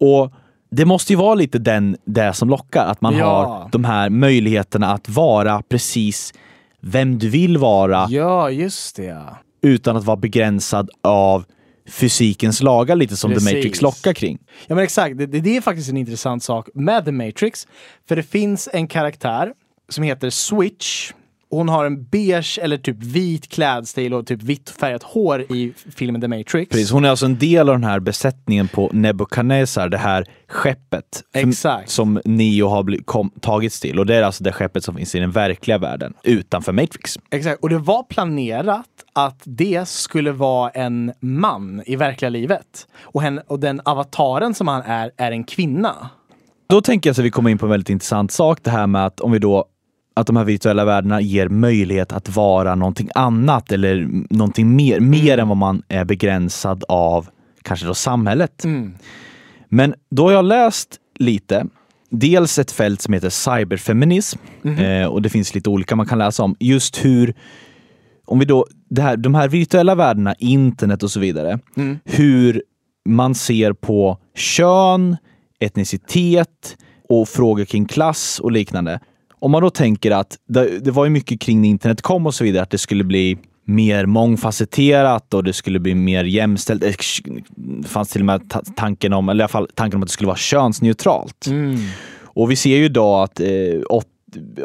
[0.00, 0.32] Och
[0.70, 3.26] det måste ju vara lite den, det som lockar, att man Ja.
[3.26, 6.34] har de här möjligheterna att vara precis
[6.80, 9.24] vem du vill vara Ja, just det.
[9.62, 11.44] utan att vara begränsad av
[11.90, 13.54] fysikens lagar, lite som The Precis.
[13.54, 14.38] Matrix lockar kring.
[14.66, 17.66] Ja men exakt, det det är faktiskt en intressant sak med The Matrix.
[18.08, 19.52] För det finns en karaktär
[19.88, 21.12] som heter Switch.
[21.50, 26.20] Hon har en beige eller typ vit klädstil och typ vitt färgat hår i filmen
[26.20, 26.68] The Matrix.
[26.70, 31.22] Precis, hon är alltså en del av den här besättningen på Nebukadnezar, det här skeppet
[31.40, 31.90] som- Exakt.
[31.90, 33.98] som Neo har bli, kom, tagits till.
[33.98, 37.18] Och det är alltså det skeppet som finns i den verkliga världen, utanför Matrix.
[37.30, 42.86] Exakt, och det var planerat att det skulle vara en man i verkliga livet.
[43.00, 46.10] Och, hen, och den avataren som han är, är en kvinna.
[46.68, 49.06] Då tänker jag att vi kommer in på en väldigt intressant sak, det här med
[49.06, 49.64] att om vi då
[50.20, 55.38] att de här virtuella världarna ger möjlighet att vara någonting annat eller någonting mer, mer
[55.38, 57.28] än vad man är begränsad av
[57.62, 58.64] kanske då samhället.
[59.68, 61.66] Men då har jag läst lite,
[62.10, 64.38] dels ett fält som heter cyberfeminism
[64.78, 66.56] eh, och det finns lite olika man kan läsa om.
[66.60, 67.34] Just hur,
[68.26, 71.58] om vi då, det här, de här virtuella världarna, internet och så vidare,
[72.04, 72.62] hur
[73.08, 75.16] man ser på kön,
[75.60, 76.76] etnicitet
[77.08, 79.00] och frågor kring klass och liknande.
[79.40, 82.34] Om man då tänker att det, det var ju mycket kring när internet kom och
[82.34, 86.80] så vidare, att det skulle bli mer mångfacetterat och det skulle bli mer jämställt.
[87.56, 90.08] Det fanns till och med ta- tanken om, eller i alla fall tanken om att
[90.08, 91.46] det skulle vara könsneutralt.
[92.22, 93.46] Och vi ser ju idag att eh,
[93.88, 94.06] åt-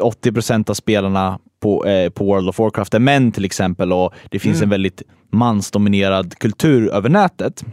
[0.00, 4.12] 80 procent av spelarna på, eh, på World of Warcraft är män till exempel och
[4.30, 7.64] det finns en väldigt mansdominerad kultur över nätet.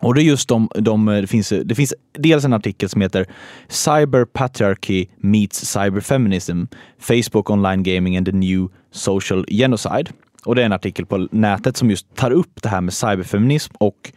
[0.00, 3.26] Och det är just de, de det, finns, det finns dels en artikel som heter
[3.68, 6.64] Cyber Patriarchy meets Cyberfeminism,
[6.98, 10.06] Facebook Online Gaming and the New Social Genocide.
[10.44, 13.74] Och det är en artikel på nätet som just tar upp det här med cyberfeminism
[13.78, 14.12] och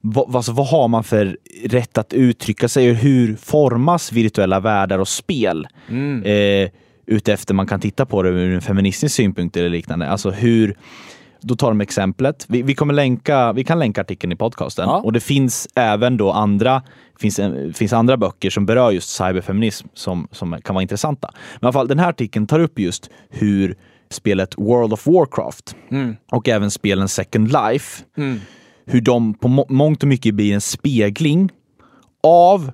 [0.00, 4.98] vad, alltså, vad har man för rätt att uttrycka sig och hur formas virtuella världar
[4.98, 5.66] och spel?
[6.24, 6.70] Eh,
[7.06, 10.08] utefter man kan titta på det ur en feministisk synpunkt eller liknande.
[10.08, 10.76] Alltså hur,
[11.40, 12.46] då tar de exemplet.
[12.48, 14.84] Vi, vi, kommer länka, vi kan länka artikeln i podcasten.
[14.88, 14.96] Ja.
[15.00, 16.82] Och det finns även då andra,
[17.20, 21.30] finns, en- finns andra böcker som berör just cyberfeminism som, som kan vara intressanta.
[21.34, 23.76] Men i alla fall, den här artikeln tar upp just hur
[24.10, 25.76] spelet World of Warcraft
[26.32, 28.04] och även spelen Second Life,
[28.86, 31.50] hur de på må- mångt och mycket blir en spegling
[32.22, 32.72] av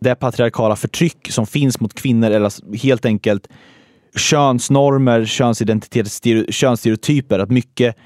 [0.00, 3.48] det patriarkala förtryck som finns mot kvinnor eller helt enkelt
[4.16, 7.96] könsnormer, könsidentitet, stereo, könsstereotyper, att mycket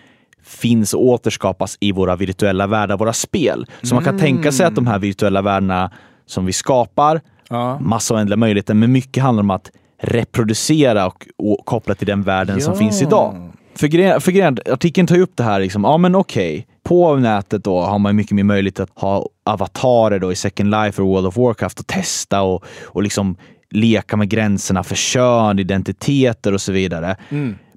[0.45, 3.67] finns och återskapas i våra virtuella världar, våra spel.
[3.83, 5.91] Så man kan tänka sig att de här virtuella världarna
[6.27, 7.79] som vi skapar, Ja.
[7.79, 9.71] massa oändliga möjligheter, men mycket handlar om att
[10.03, 12.79] reproducera och, och koppla till den världen som Ja.
[12.79, 13.53] finns idag.
[13.75, 17.17] För, gre- för grejen, artikeln tar ju upp det här, liksom, ja men okej, på
[17.17, 21.09] nätet då har man mycket mer möjlighet att ha avatarer då i Second Life och
[21.09, 23.37] World of Warcraft och testa och, och liksom
[23.71, 27.17] leka med gränserna för kön, identiteter och så vidare.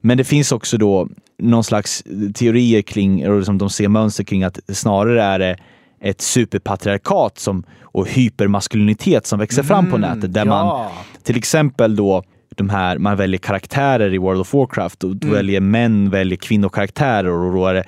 [0.01, 2.04] Men det finns också då någon slags
[2.36, 5.58] teorier kring, eller liksom de ser mönster kring att snarare är det
[6.01, 10.34] ett superpatriarkat som, och hypermaskulinitet som växer fram på nätet.
[10.34, 10.91] Där man ja.
[11.23, 12.23] till exempel då
[12.56, 17.30] de här, man väljer karaktärer i World of Warcraft och då väljer män väljer kvinnokaraktärer
[17.30, 17.84] och då är det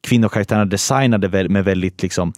[0.00, 2.32] kvinnokaraktärerna designade med väldigt liksom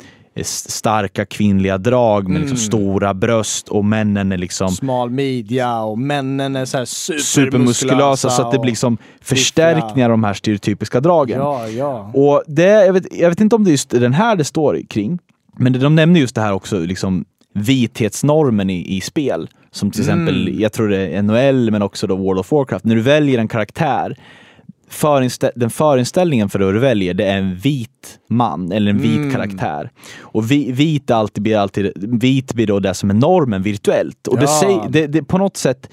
[0.44, 6.56] starka kvinnliga drag med liksom stora bröst och männen är liksom Smal midja och männen
[6.56, 6.84] är så här
[7.18, 11.38] supermuskulösa så att det blir liksom förstärkningar av de här stereotypiska dragen.
[11.38, 12.10] Ja, ja.
[12.14, 14.80] Och det, jag, vet, jag vet inte om det är just den här det står
[14.88, 15.18] kring,
[15.56, 17.24] men de nämner just det här också, liksom
[17.54, 19.48] vithetsnormen i, i spel.
[19.70, 22.84] Som till exempel, jag tror det är NHL, men också då World of Warcraft.
[22.84, 24.16] När du väljer en karaktär,
[24.90, 29.32] förinstä- den förinställningen för det du väljer, det är en vit man eller en vit
[29.32, 29.90] karaktär.
[30.20, 34.26] Och vi, vit, alltid blir alltid, vit blir då det som är normen virtuellt.
[34.26, 34.60] Och det, Ja.
[34.60, 35.90] säger, det, det på något sätt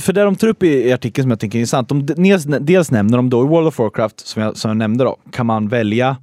[0.00, 2.44] för det de tar upp i i artikeln som jag tycker är intressant, de, dels,
[2.44, 5.46] dels nämner de då i World of Warcraft, som jag, som jag nämnde då, kan
[5.46, 6.16] man välja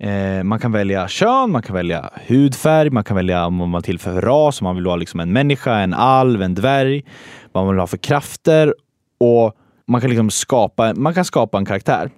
[0.00, 4.12] eh, man kan välja kön, man kan välja hudfärg, man kan välja om man tillför
[4.14, 7.04] för ras, om man vill vara liksom en människa, en alv, en dvärg,
[7.52, 8.74] vad man vill ha för krafter
[9.20, 9.54] och
[9.88, 12.10] man kan liksom skapa, man kan skapa en karaktär.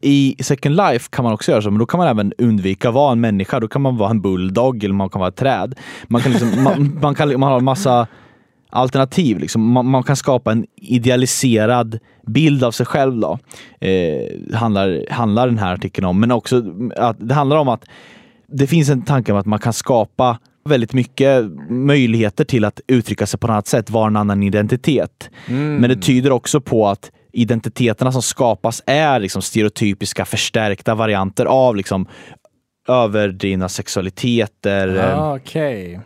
[0.00, 2.94] I Second Life kan man också göra så, men då kan man även undvika att
[2.94, 3.60] vara en människa.
[3.60, 5.74] Då kan man vara en bulldog eller man kan vara ett träd.
[6.08, 8.06] Man kan liksom, man, man, kan, man har en massa
[8.70, 9.38] alternativ.
[9.38, 9.72] Liksom.
[9.72, 13.20] Man, man kan skapa en idealiserad bild av sig själv.
[13.20, 13.38] Då.
[13.86, 16.20] Eh, handlar, handlar den här artikeln om.
[16.20, 16.62] Men också
[16.96, 17.84] att det handlar om att
[18.46, 20.38] det finns en tanke om att man kan skapa
[20.68, 25.30] väldigt mycket möjligheter till att uttrycka sig på ett annat sätt, vara en annan identitet.
[25.46, 31.76] Men det tyder också på att identiteterna som skapas är liksom stereotypiska förstärkta varianter av
[31.76, 32.06] liksom
[32.88, 35.14] överdrivna sexualiteter.
[35.14, 36.00] Ah, Okej.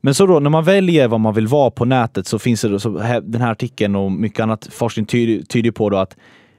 [0.00, 2.68] men så då, när man väljer vad man vill vara på nätet så finns det
[2.68, 6.16] då, så här, den här artikeln och mycket annat forskning tyder, tyder på då att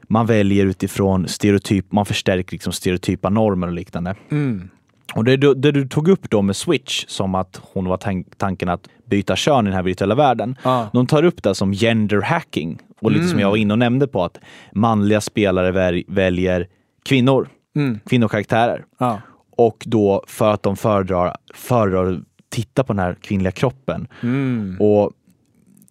[0.07, 4.15] man väljer utifrån stereotyp, man förstärker liksom stereotypa normer och liknande.
[4.31, 4.69] Mm.
[5.13, 8.27] Och det, du- det du tog upp då med Switch, som att hon var tank,
[8.37, 10.55] tanken att byta kön i den här virtuella världen.
[10.63, 10.89] Ja.
[10.93, 12.79] De tar upp det som gender hacking.
[13.01, 14.37] Och lite som jag var inne och nämnde på att
[14.73, 16.67] manliga spelare väl, väljer
[17.05, 17.99] kvinnor, Mm.
[18.09, 18.85] kvinnokaraktärer.
[18.97, 19.21] Ja.
[19.57, 24.77] Och då för att de föredrar, föredrar att titta på den här kvinnliga kroppen Mm.
[24.79, 25.11] och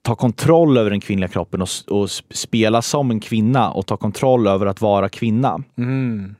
[0.02, 3.96] ta kontroll över den kvinnliga kroppen och, och sp- spela som en kvinna och ta
[3.96, 5.62] kontroll över att vara kvinna.
[5.78, 6.34] Mm.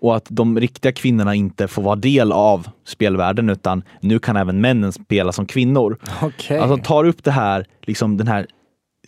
[0.00, 4.60] Och att de riktiga kvinnorna inte får vara del av spelvärlden utan nu kan även
[4.60, 5.98] männen spela som kvinnor.
[6.22, 6.58] Okej.
[6.58, 8.46] Alltså tar upp det här, liksom den här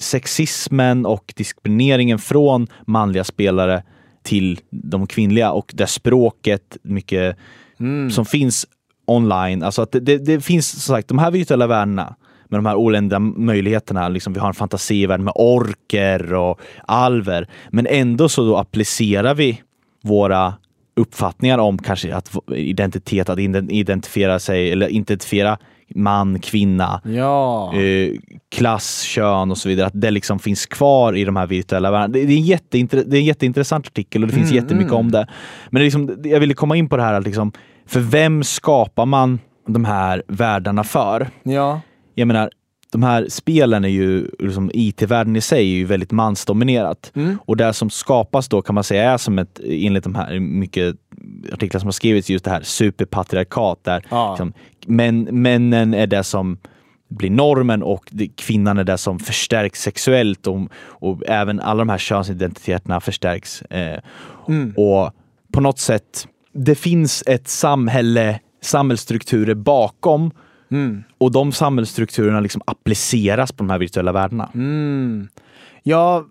[0.01, 3.83] sexismen och diskrimineringen från manliga spelare
[4.23, 7.37] till de kvinnliga och det språket mycket
[7.81, 8.11] Mm.
[8.11, 8.67] som finns
[9.07, 9.63] online.
[9.63, 12.17] Alltså att det, det, det finns som sagt de här virtuella världarna
[12.49, 14.09] med de här oländiga möjligheterna.
[14.09, 17.49] Liksom vi har en fantasivärld med orker och alver.
[17.71, 19.63] Men ändå så då applicerar vi
[20.03, 20.55] våra
[21.01, 25.59] uppfattningar om kanske att identitet, att ident- identifiera sig eller identifiera
[25.95, 27.73] man, kvinna, Ja.
[27.75, 28.11] eh,
[28.51, 32.13] klass, kön och så vidare, att det liksom finns kvar i de här virtuella världarna.
[32.13, 34.93] Det, det, är en jätteintre, det är en jätteintressant artikel och det finns Mm, jättemycket
[34.93, 35.01] mm.
[35.07, 35.27] om det.
[35.71, 37.53] Men det liksom, jag ville komma in på det här, att liksom,
[37.87, 41.29] för vem skapar man de här världarna för?
[41.43, 41.81] Ja.
[42.15, 42.51] Jag menar,
[42.93, 47.13] de här spelen är ju, liksom, IT-världen i sig är ju väldigt mansdominerat.
[47.15, 47.39] Mm.
[47.45, 50.97] Och det som skapas då kan man säga är som ett, enligt de här mycket
[51.53, 54.31] artiklar som har skrivits, just det här superpatriarkat där Ja.
[54.33, 54.53] liksom,
[54.87, 56.59] män, männen är det som
[57.09, 61.99] blir normen och kvinnan är det som förstärks sexuellt och, och även alla de här
[61.99, 63.63] könsidentiteterna förstärks.
[63.63, 63.99] Eh,
[64.49, 64.75] Mm.
[64.77, 65.11] och
[65.53, 70.31] på något sätt, det finns ett samhälle, samhällsstrukturer bakom
[70.71, 71.05] Mm.
[71.19, 74.51] och de samhällsstrukturerna liksom appliceras på de här virtuella världarna.
[74.55, 75.29] Mm.
[75.83, 76.27] Ja,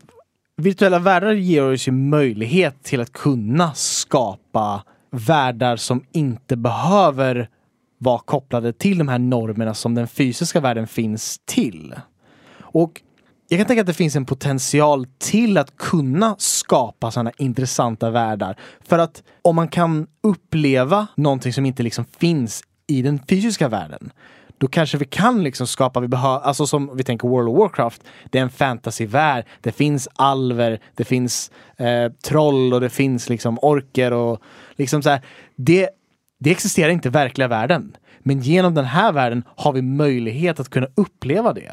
[0.58, 7.49] virtuella världar ger oss ju möjlighet till att kunna skapa världar som inte behöver
[7.97, 11.95] vara kopplade till de här normerna som den fysiska världen finns till.
[12.60, 13.02] Och
[13.47, 18.56] jag kan tänka att det finns en potential till att kunna skapa sådana intressanta världar.
[18.88, 24.12] För att om man kan uppleva någonting som inte liksom finns i den fysiska världen,
[24.60, 28.04] då kanske vi kan liksom skapa, vi behöver, alltså som vi tänker World of Warcraft,
[28.30, 33.60] det är en fantasyvärld, det finns alver, det finns eh, troll och det finns liksom
[33.62, 34.41] orker och
[34.75, 35.21] liksom så här.
[35.56, 35.89] Det,
[36.39, 37.95] det existerar inte i verkliga världen.
[38.19, 41.71] Men genom den här världen har vi möjlighet att kunna uppleva det.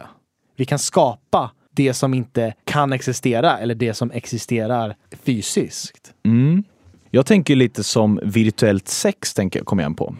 [0.56, 6.12] Vi kan skapa det som inte kan existera eller det som existerar fysiskt.
[6.24, 6.64] Mm.
[7.10, 10.14] Jag tänker lite som virtuellt sex, tänker, kommer jag på.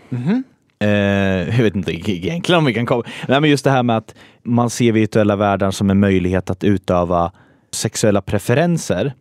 [0.79, 0.89] Eh,
[1.57, 3.03] jag vet inte egentligen om vi kan komma...
[3.29, 6.65] Nej, men just det här med att man ser virtuella världar som en möjlighet att
[6.65, 7.33] utöva
[7.73, 9.13] sexuella preferenser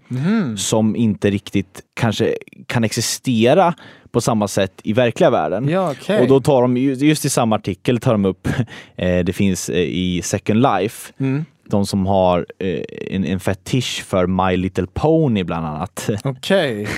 [0.58, 2.36] som inte riktigt kanske
[2.68, 3.74] kan existera
[4.12, 5.70] på samma sätt i verkliga världen.
[5.70, 6.22] Ja, okej.
[6.22, 8.48] Och då tar de, ju- just i samma artikel tar de upp,
[8.96, 11.46] eh, det finns eh, i Second Life, Mm.
[11.70, 12.80] de som har eh,
[13.12, 16.10] en, en fetisch för My Little Pony bland annat.
[16.24, 16.88] Okej.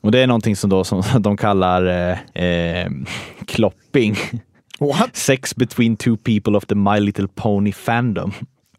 [0.00, 1.86] Och det är någonting som, då, som de kallar
[2.34, 2.90] eh, eh,
[3.46, 4.16] klopping.
[4.80, 5.16] What?
[5.16, 8.32] Sex between two people of the My Little Pony fandom.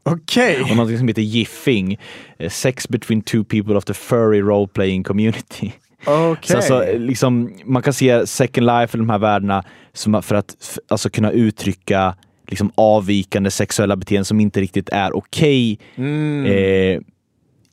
[0.04, 0.62] Okej.
[0.62, 1.98] Och någonting som heter giffing.
[2.40, 5.72] Eh, sex between two people of the furry role playing community.
[6.06, 6.38] Okej.
[6.52, 10.56] Så alltså, liksom, man kan se Second Life, eller de här värdena, som, för att
[10.62, 12.16] f- alltså, kunna uttrycka
[12.48, 16.46] liksom, avvikande sexuella beteenden som inte riktigt är okej Mm.
[16.46, 17.02] eh,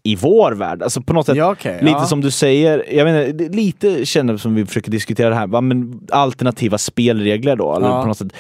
[0.03, 0.83] i vår värld.
[0.83, 2.05] Alltså på något sätt, Ja, okej, lite ja.
[2.07, 6.01] som du säger, jag menar, lite känner som vi försöker diskutera det här, va, men
[6.13, 8.01] alternativa spelregler då, eller Ja.
[8.03, 8.33] på något sätt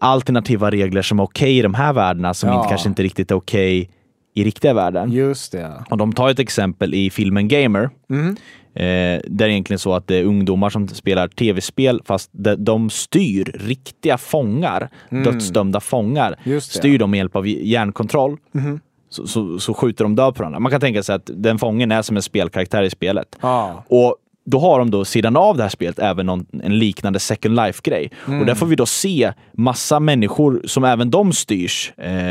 [0.00, 3.34] alternativa regler som är okej i de här värdena som inte, kanske inte riktigt är
[3.34, 3.90] okej
[4.34, 5.12] i riktiga världen.
[5.12, 5.84] Just det.
[5.90, 7.90] Och de tar ett exempel i filmen Gamer.
[8.10, 8.36] Mm.
[8.74, 12.90] Eh, där är egentligen så att det är ungdomar som spelar tv-spel fast de, de
[12.90, 16.26] styr riktiga fångar, dödsdömda fångar.
[16.26, 16.54] Mm.
[16.54, 16.78] Just det.
[16.78, 18.36] Styr dem med hjälp av hjärnkontroll.
[18.52, 18.80] Mhm.
[19.10, 20.60] Så, så, så skjuter de död på varandra.
[20.60, 23.38] Man kan tänka sig att den fången är som en spelkaraktär i spelet.
[23.40, 23.84] Ja.
[23.88, 27.56] Och då har de då sidan av det här spelet även någon, en liknande second
[27.56, 28.10] life-grej.
[28.24, 32.28] Och där får vi då se massa människor som även de styrs eh,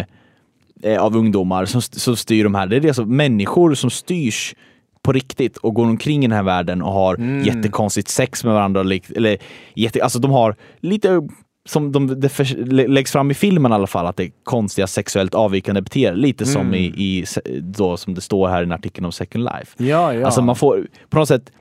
[0.84, 2.68] eh, av ungdomar som, som styr de här.
[2.68, 4.56] Det är alltså människor som styrs
[5.02, 8.82] på riktigt och går omkring i den här världen och har jättekonstigt sex med varandra.
[8.82, 9.38] Eller,
[9.74, 11.28] jätte, alltså de har lite
[11.68, 14.32] som de, det för, lä- läggs fram i filmen i alla fall, att det är
[14.44, 16.22] konstiga sexuellt avvikande beteenden.
[16.22, 17.26] Lite som i, i
[17.62, 19.84] då, som det står här i en artikel om Second Life.
[19.84, 20.26] Ja, ja.
[20.26, 21.52] Alltså man får på något sätt,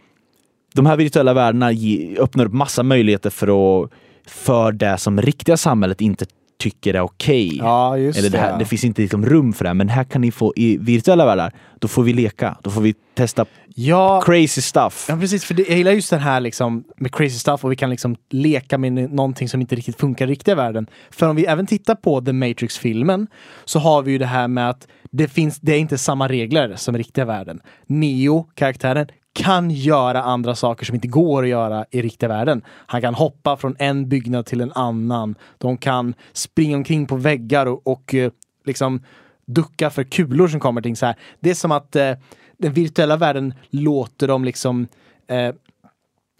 [0.74, 3.46] de här virtuella världarna ge, öppnar upp massa möjligheter för,
[3.84, 3.90] att,
[4.26, 6.26] för det som riktiga samhället inte
[6.58, 7.56] tycker är okej.
[7.56, 8.58] Ja, just Eller det, här, det.
[8.58, 11.52] det finns inte liksom rum för det, men här kan ni få i virtuella världar,
[11.78, 13.46] då får vi leka, då får vi testa
[13.78, 15.06] Ja, crazy stuff.
[15.08, 17.76] Ja precis, för det, jag gillar just den här liksom med crazy stuff och vi
[17.76, 20.86] kan liksom leka med någonting som inte riktigt funkar i riktiga världen.
[21.10, 23.26] För om vi även tittar på The Matrix-filmen
[23.64, 26.76] så har vi ju det här med att det finns, det är inte samma regler
[26.76, 27.60] som i riktiga världen.
[27.86, 32.62] Neo, karaktären, kan göra andra saker som inte går att göra i riktiga världen.
[32.68, 35.34] Han kan hoppa från en byggnad till en annan.
[35.58, 38.30] De kan springa omkring på väggar och, och eh,
[38.64, 39.00] liksom
[39.46, 40.80] ducka för kulor som kommer.
[40.80, 41.14] Ting så här.
[41.40, 42.12] Det är som att eh,
[42.58, 44.86] den virtuella världen låter dem liksom
[45.28, 45.54] eh,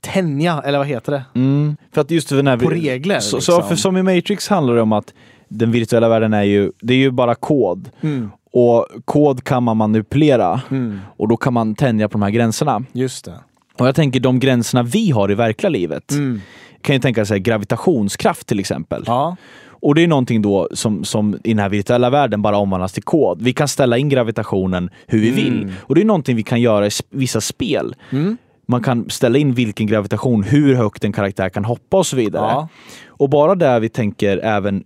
[0.00, 1.24] tänja, eller vad heter det?
[1.34, 1.76] Mm.
[1.92, 3.62] För att just för den här, På regler, Så, liksom.
[3.62, 5.14] så för som i Matrix handlar det om att
[5.48, 7.90] den virtuella världen är ju, det är ju bara kod.
[8.00, 8.30] Mm.
[8.58, 11.00] Och kod kan man manipulera Mm.
[11.16, 12.84] och då kan man tänja på de här gränserna.
[12.92, 13.34] Just det.
[13.78, 16.10] Och jag tänker de gränserna vi har i verkliga livet.
[16.12, 16.40] Mm.
[16.80, 19.04] Kan ju tänka sig gravitationskraft till exempel.
[19.06, 19.36] Ja.
[19.68, 23.02] Och det är någonting då som, som i den här virtuella världen bara omvandlas till
[23.02, 23.42] kod.
[23.42, 25.72] Vi kan ställa in gravitationen hur vi vill.
[25.80, 27.94] Och det är någonting vi kan göra i vissa spel.
[28.10, 28.36] Mm.
[28.68, 32.50] Man kan ställa in vilken gravitation, hur högt en karaktär kan hoppa och så vidare.
[32.50, 32.68] Ja.
[33.06, 34.84] Och bara där vi tänker även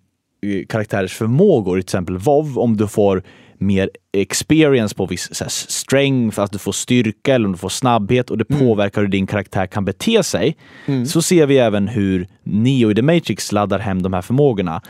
[0.68, 3.22] karaktärers förmågor, till exempel WoW, om du får
[3.60, 7.68] mer experience på viss så här, strength, att du får styrka eller om du får
[7.68, 8.66] snabbhet och det Mm.
[8.66, 10.56] påverkar hur din karaktär kan bete sig.
[11.06, 14.82] Så ser vi även hur Neo i The Matrix laddar hem de här förmågorna.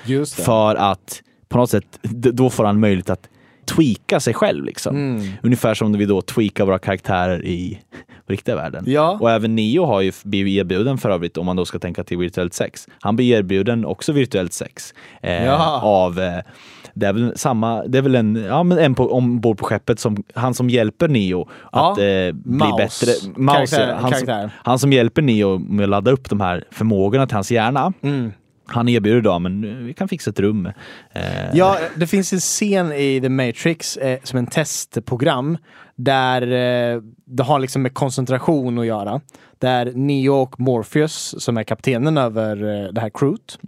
[0.45, 3.29] För att på något sätt, då får han möjlighet att
[3.75, 4.65] tweaka sig själv.
[4.65, 4.97] Liksom.
[4.97, 5.33] Mm.
[5.43, 7.79] Ungefär som vi då tweakar våra karaktärer i
[8.29, 8.85] riktiga världen.
[8.87, 9.19] Ja.
[9.21, 12.19] Och även Neo har ju blivit erbjuden för övrigt, om man då ska tänka till
[12.19, 12.89] virtuellt sex.
[13.01, 14.95] Han blir erbjuden också virtuellt sex.
[15.23, 15.81] Eh, Ja.
[15.83, 16.39] Av, eh,
[17.01, 20.01] det är väl samma, det är väl en, ja, men en på, ombord på skeppet,
[20.01, 21.93] som, han som hjälper Neo Ja.
[21.93, 23.13] att eh, bli bättre.
[23.37, 24.51] Mouse, Karaktär- han, som, karaktär.
[24.65, 27.93] han som hjälper Neo med att ladda upp de här förmågorna till hans hjärna.
[28.03, 28.33] Mm.
[28.67, 30.67] Han erbjuder idag, men eh, vi kan fixa ett rum.
[31.13, 31.23] Eh,
[31.55, 35.59] Ja, det finns en scen i The Matrix eh, som en testprogram
[35.97, 39.21] där eh, det har liksom med koncentration att göra.
[39.59, 43.59] Där Neo och Morpheus, som är kaptenen över eh, det här crewet,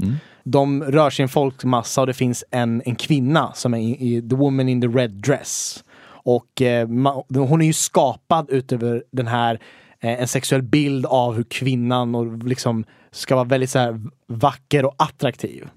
[0.44, 4.16] de rör sig i en folkmassa och det finns en, en kvinna som är i,
[4.16, 5.84] i The Woman in the Red Dress.
[6.24, 9.60] Och eh, ma- hon är ju skapad utöver den här
[10.00, 14.84] eh, en sexuell bild av hur kvinnan och liksom ska vara väldigt så här vacker
[14.84, 15.68] och attraktiv.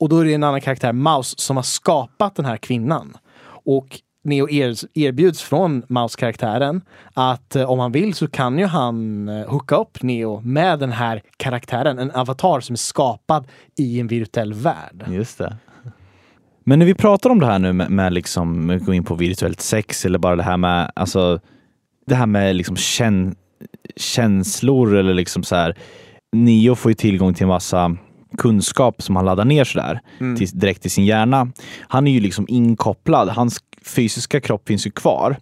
[0.00, 3.16] Och då är det en annan karaktär, Mouse, som har skapat den här kvinnan.
[3.64, 6.80] Och Neo er, erbjuds från Mouse-karaktären
[7.14, 10.92] att eh, om han vill så kan ju han eh, hooka upp Neo med den
[10.92, 13.46] här karaktären, en avatar som är skapad
[13.76, 15.04] i en virtuell värld.
[15.08, 15.56] Just det.
[16.64, 19.60] Men när vi pratar om det här nu med, med liksom, gå in på virtuellt
[19.60, 21.40] sex eller bara det här med, alltså,
[22.06, 23.34] det här med liksom kän,
[23.96, 25.78] känslor eller liksom så här.
[26.32, 27.96] Nio får ju tillgång till en massa
[28.38, 30.00] kunskap som han laddar ner sådär
[30.36, 31.52] till, direkt i sin hjärna.
[31.80, 33.28] Han är ju liksom inkopplad.
[33.28, 33.58] Hans
[33.88, 35.36] fysiska kropp finns ju kvar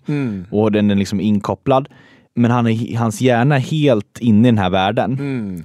[0.50, 1.88] och den är liksom inkopplad.
[2.34, 5.64] Men han är, hans hjärna är helt inne i den här världen.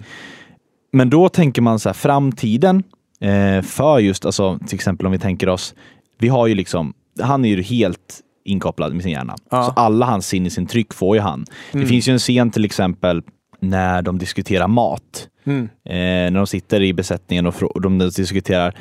[0.94, 2.84] Men då tänker man så här, framtiden
[3.20, 5.76] eh, för just, alltså, till exempel om vi tänker oss,
[6.18, 9.36] vi har ju liksom, han är ju helt inkopplad med sin hjärna.
[9.52, 9.64] Ja.
[9.64, 11.46] Så alla hans sinnesintryck får ju han.
[11.72, 13.22] Det finns ju en scen till exempel
[13.60, 15.28] när de diskuterar mat.
[15.44, 15.64] Mm.
[15.86, 18.74] Eh, när de sitter i besättningen och frå- de diskuterar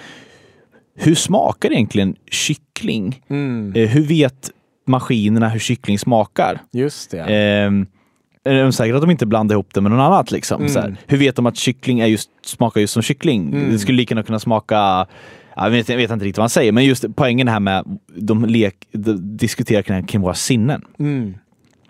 [1.00, 3.22] hur smakar egentligen kyckling?
[3.28, 3.72] Mm.
[3.76, 4.50] Eh, hur vet
[4.86, 6.60] maskinerna hur kyckling smakar?
[6.72, 7.20] Just det.
[7.20, 7.86] Ehm,
[8.44, 10.30] är de säkra att de inte blandar ihop det med något annat?
[10.30, 10.60] Liksom?
[10.60, 10.72] Mm.
[10.72, 13.48] Så här, hur vet de att kyckling är just, smakar just som kyckling?
[13.48, 13.70] Mm.
[13.70, 15.06] Det skulle lika gärna kunna smaka
[15.56, 18.44] jag vet, jag vet inte riktigt vad han säger, men just poängen här med de,
[18.44, 20.82] lek, de diskuterar kring, kring våra sinnen.
[20.98, 21.34] Mm.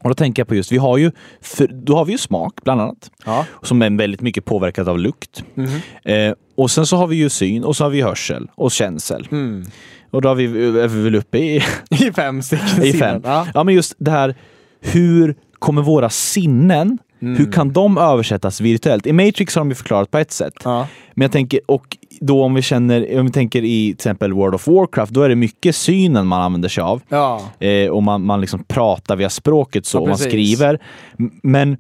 [0.03, 2.55] Och då tänker jag på just, vi har ju, för, då har vi ju smak
[2.65, 3.47] bland annat, Ja.
[3.63, 5.45] som är väldigt mycket påverkat av lukt.
[5.55, 5.69] Mhm.
[6.05, 9.29] Eh, och sen så har vi ju syn och så har vi hörsel och känsel.
[9.31, 9.65] Mm.
[10.11, 13.21] Och då har vi, är vi väl uppe i I fem stycken I fem.
[13.25, 13.47] Ja.
[13.55, 14.35] Ja, men just det här,
[14.81, 17.37] hur kommer våra sinnen, Mm.
[17.37, 19.07] hur kan de översättas virtuellt?
[19.07, 20.53] I Matrix har de ju förklarat på ett sätt.
[20.65, 20.87] Ja.
[21.15, 24.55] Men jag tänker, och då om vi känner, om vi tänker i till exempel World
[24.55, 27.03] of Warcraft, då är det mycket synen man använder sig av.
[27.09, 27.41] Ja.
[27.59, 30.79] Eh, och man, man liksom pratar via språket så, Ja, och man skriver.
[31.43, 31.77] Men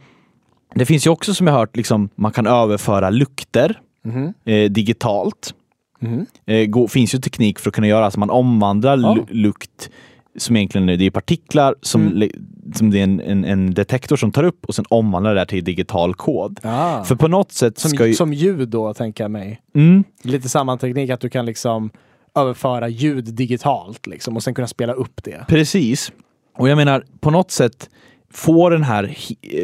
[0.75, 4.35] det finns ju också som jag hört, liksom, man kan överföra lukter Mhm.
[4.45, 5.55] eh, digitalt.
[6.01, 6.27] Mhm.
[6.47, 9.15] Eh, finns ju teknik för att kunna göra, alltså man omvandlar Ja.
[9.15, 9.91] lu- lukt
[10.37, 12.29] som egentligen är, det är partiklar som, Mm.
[12.75, 15.65] som det är en, en, en detektor som tar upp och sen omvandlar det till
[15.65, 16.61] digital kod.
[16.63, 17.05] Ja.
[17.05, 18.15] För på något sätt som, ska ju...
[18.15, 19.61] som ljud då, tänker jag mig.
[19.75, 21.91] Mm, Lite samma teknik att du kan liksom
[22.35, 25.45] överföra ljud digitalt liksom, och sen kunna spela upp det.
[25.49, 26.13] precis.
[26.59, 27.91] Och jag menar, på något sätt
[28.33, 29.17] få den här,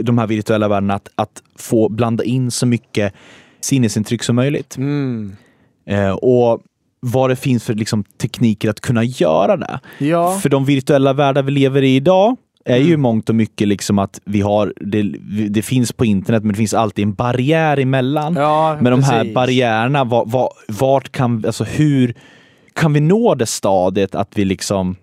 [0.03, 3.13] de här virtuella världarna att, att få blanda in så mycket
[3.61, 4.77] sinnesintryck som möjligt.
[4.77, 5.37] Mm.
[5.87, 6.61] Eh, och
[7.01, 9.81] vad det finns för liksom, tekniker att kunna göra det.
[9.99, 10.39] Ja.
[10.39, 13.01] För de virtuella världar vi lever i idag är ju Mm.
[13.01, 15.03] mångt och mycket liksom att vi har, det,
[15.49, 18.35] det finns på internet men det finns alltid en barriär emellan.
[18.35, 22.15] ja Men de här barriärerna, var, var, vart kan, alltså hur
[22.73, 24.97] kan vi nå det stadiet att vi liksom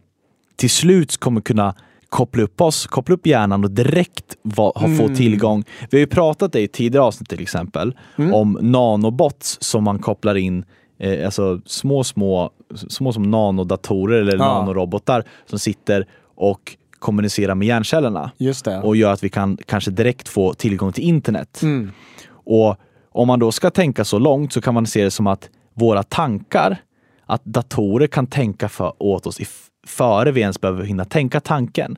[0.55, 1.75] till slut kommer kunna
[2.09, 5.15] koppla upp oss, koppla upp hjärnan och direkt va, ha, få Mm.
[5.15, 5.63] tillgång.
[5.91, 8.33] Vi har ju pratat det i tidigare avsnitt till exempel, Mm.
[8.33, 10.65] om nanobots som man kopplar in,
[11.03, 14.59] eh, alltså små, små, små som nanodatorer eller Ja.
[14.59, 18.81] nanorobotar som sitter och kommunicerar med hjärncellerna Just det.
[18.81, 21.59] och gör att vi kan kanske direkt få tillgång till internet.
[21.63, 21.91] Mm.
[22.29, 22.75] Och
[23.11, 26.03] om man då ska tänka så långt så kan man se det som att våra
[26.03, 26.77] tankar,
[27.25, 29.45] att datorer kan tänka för, åt oss i,
[29.87, 31.97] före vi ens behöver hinna tänka tanken.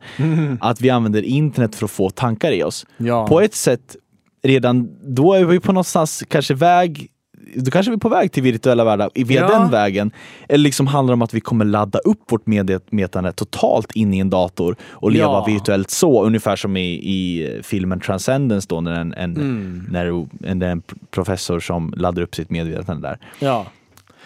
[0.62, 2.86] Att vi använder internet för att få tankar i oss.
[2.97, 3.28] Ja.
[3.28, 3.95] På ett sätt,
[4.43, 7.08] redan då är vi på någonstans kanske väg
[7.55, 9.47] då kanske vi är på väg till virtuella världar via Ja.
[9.59, 10.11] den vägen.
[10.49, 14.19] Eller liksom handlar det om att vi kommer ladda upp vårt medvetande totalt in i
[14.19, 15.45] en dator och leva Ja.
[15.47, 16.23] virtuellt så.
[16.23, 19.85] Ungefär som i, i filmen Transcendence då när en, en, Mm.
[19.91, 20.81] när en, en
[21.11, 23.17] professor som laddar upp sitt medvetande där.
[23.39, 23.65] Ja.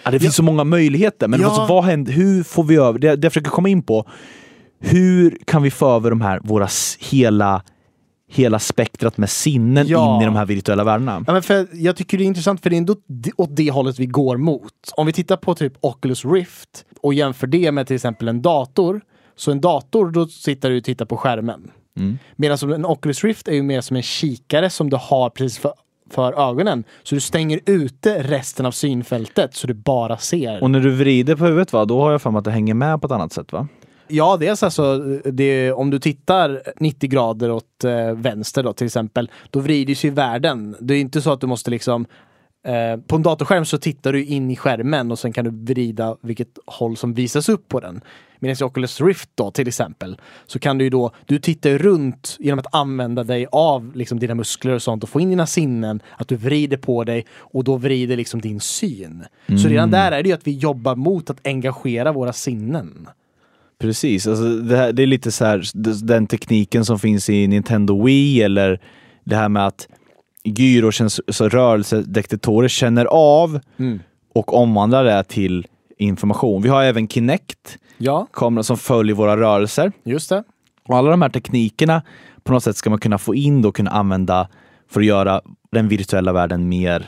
[0.04, 3.16] Ja, det finns så många möjligheter, men alltså, vad händer, hur får vi över, det,
[3.16, 4.06] det jag försöker komma in på,
[4.80, 6.68] hur kan vi få över de här, våra
[7.12, 7.62] hela,
[8.30, 10.16] hela spektrat med sinnen Ja.
[10.16, 11.24] in i de här virtuella världarna?
[11.28, 12.96] Ja, men för jag tycker det är intressant för det är ändå
[13.36, 14.74] åt det hållet vi går mot.
[14.98, 19.02] Om vi tittar på typ Oculus Rift och jämför det med till exempel en dator.
[19.36, 21.72] Så en dator, då sitter du och tittar på skärmen.
[21.98, 22.18] Mm.
[22.36, 25.74] Medan en Oculus Rift är ju mer som en kikare som du har precis för,
[26.12, 26.84] för ögonen.
[27.04, 30.64] Så du stänger ute resten av synfältet så du bara ser.
[30.64, 32.74] Och när du vrider på huvudet, va, då har jag för mig att det hänger
[32.74, 33.68] med på ett annat sätt va?
[34.10, 39.32] Ja, dels alltså, det, om du tittar 90 grader åt eh, vänster då till exempel,
[39.50, 40.76] då vrider sig världen.
[40.80, 42.06] Det är inte så att du måste liksom
[42.66, 46.18] eh, på en datorskärm så tittar du in i skärmen och sen kan du vrida
[46.22, 48.02] vilket håll som visas upp på den.
[48.40, 51.78] Medan i Oculus Rift då till exempel så kan du ju då, du tittar ju
[51.78, 55.48] runt genom att använda dig av liksom dina muskler och sånt och få in dina
[55.48, 59.26] sinnen, att du vrider på dig och då vrider liksom din syn.
[59.48, 63.08] Så redan där är det ju att vi jobbar mot att engagera våra sinnen.
[63.80, 65.64] Precis, alltså det, här, det är lite så här
[66.06, 68.80] den tekniken som finns i Nintendo Wii eller
[69.24, 69.88] det här med att
[70.44, 74.00] gyros, så rörelsedetektorer känner av Mm.
[74.34, 75.68] och omvandlar det till
[75.98, 76.62] information.
[76.62, 79.92] Vi har även Kinect, Ja, kameran som följer våra rörelser.
[80.04, 80.44] just det.
[80.88, 82.02] Och alla de här teknikerna
[82.44, 84.48] på något sätt ska man kunna få in och kunna använda
[84.90, 87.06] för att göra den virtuella världen mer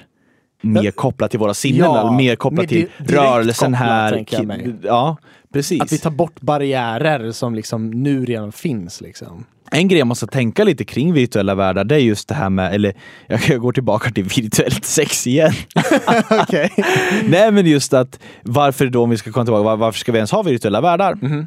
[0.61, 4.75] mer kopplat till våra sinnen, Ja, mer kopplat till rörelsen kopplat, här.
[4.83, 5.17] Ja,
[5.53, 5.81] precis.
[5.81, 9.01] Att vi tar bort barriärer som liksom nu redan finns.
[9.01, 9.45] Liksom.
[9.73, 12.75] En grej jag måste tänka lite kring virtuella världar, det är just det här med,
[12.75, 12.93] eller
[13.27, 15.51] jag går tillbaka till virtuellt sex igen.
[17.25, 20.17] Nej men just att varför då, om vi ska komma tillbaka, var- varför ska vi
[20.17, 21.17] ens ha virtuella världar?
[21.21, 21.39] Mhm.
[21.39, 21.45] Vi-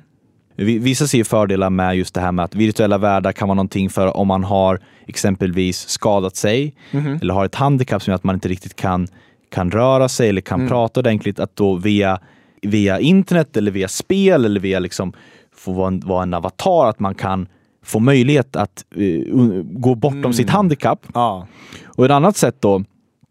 [0.56, 4.16] Vissa ser fördelar med just det här med att virtuella världar kan vara någonting för
[4.16, 7.18] om man har exempelvis skadat sig Mhm.
[7.22, 9.08] eller har ett handikapp som gör att man inte riktigt kan,
[9.50, 12.18] kan röra sig eller kan prata ordentligt, att då via,
[12.62, 15.12] via internet eller via spel eller via liksom
[15.56, 17.46] få vara en, vara en avatar, att man kan
[17.84, 21.06] få möjlighet att un- gå bortom sitt handikapp.
[21.14, 21.46] Ja.
[21.86, 22.84] Och ett annat sätt då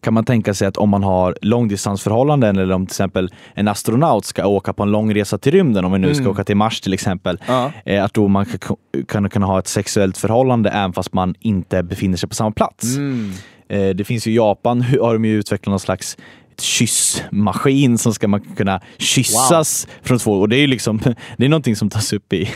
[0.04, 4.26] kan man tänka sig att om man har långdistansförhållanden eller om till exempel en astronaut
[4.26, 6.82] ska åka på en lång resa till rymden, om vi nu ska åka till Mars
[6.82, 7.72] till exempel, Ja.
[7.86, 8.78] eh, att då man kan,
[9.08, 12.95] kan kunna ha ett sexuellt förhållande även fast man inte befinner sig på samma plats.
[12.95, 13.32] Mm.
[13.70, 16.18] Eh, det finns ju i Japan har de ju utvecklat någon slags
[16.60, 20.99] kyssmaskin som ska man kunna kyssas från två och det är ju liksom,
[21.38, 22.49] det är någonting som tas upp i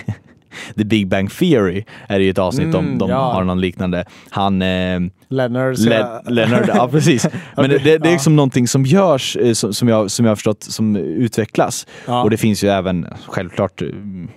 [0.77, 3.33] The Big Bang Theory är det ju ett avsnitt om, Mm, de ja.
[3.33, 4.05] har någon liknande.
[4.29, 4.99] Han eh,
[5.29, 5.77] Leonard.
[5.79, 7.27] Le- Leonard, ja precis.
[7.55, 10.31] Men det, det, det är liksom någonting som görs, eh, som, som, jag, som jag
[10.31, 11.87] har förstått, som utvecklas.
[12.07, 12.23] Ja.
[12.23, 13.87] Och det finns ju även självklart eh,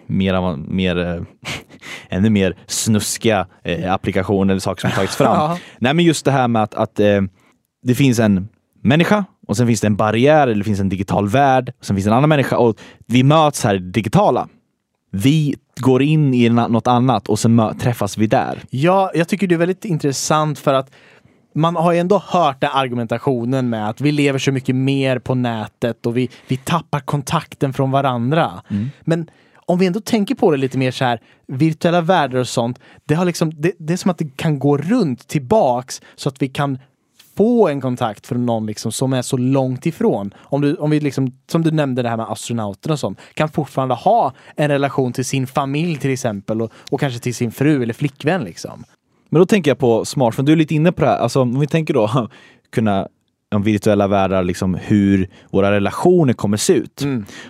[0.07, 1.23] mer, mer eh,
[2.09, 5.37] ännu mer snuskiga eh, applikationer eller saker som tagits fram.
[5.37, 5.59] Ja.
[5.79, 7.21] Nej men just det här med att, att eh,
[7.83, 8.49] det finns en
[8.83, 11.73] människa och sen finns det en barriär eller det finns en digital värld.
[11.79, 14.49] Och sen finns det en annan människa och vi möts här i det digitala.
[15.13, 18.63] Vi går in i något annat och sen träffas vi där.
[18.71, 20.91] Ja, jag tycker det är väldigt intressant för att
[21.55, 25.35] man har ju ändå hört den argumentationen med att vi lever så mycket mer på
[25.35, 28.63] nätet och vi, vi tappar kontakten från varandra.
[29.01, 29.31] Men
[29.71, 33.15] om vi ändå tänker på det lite mer så här, virtuella världar och sånt, det,
[33.15, 36.49] har liksom, det, det är som att det kan gå runt tillbaks så att vi
[36.49, 36.79] kan
[37.41, 40.35] få en kontakt från någon liksom som är så långt ifrån.
[40.39, 43.49] Om, du, om vi liksom, som du nämnde det här med astronauter och sånt, kan
[43.49, 47.83] fortfarande ha en relation till sin familj till exempel och, och kanske till sin fru
[47.83, 48.85] eller flickvän liksom.
[49.29, 51.61] Men då tänker jag på smartphone, du är lite inne på det här, alltså om
[51.61, 52.29] vi tänker då
[52.73, 53.09] kunna
[53.55, 57.03] om virtuella världar, liksom hur våra relationer kommer se ut.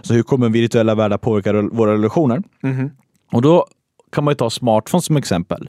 [0.03, 2.43] Så hur kommer virtuella världar påverka våra relationer?
[3.33, 3.67] Och då
[4.13, 5.69] kan man ju ta smartphones som exempel.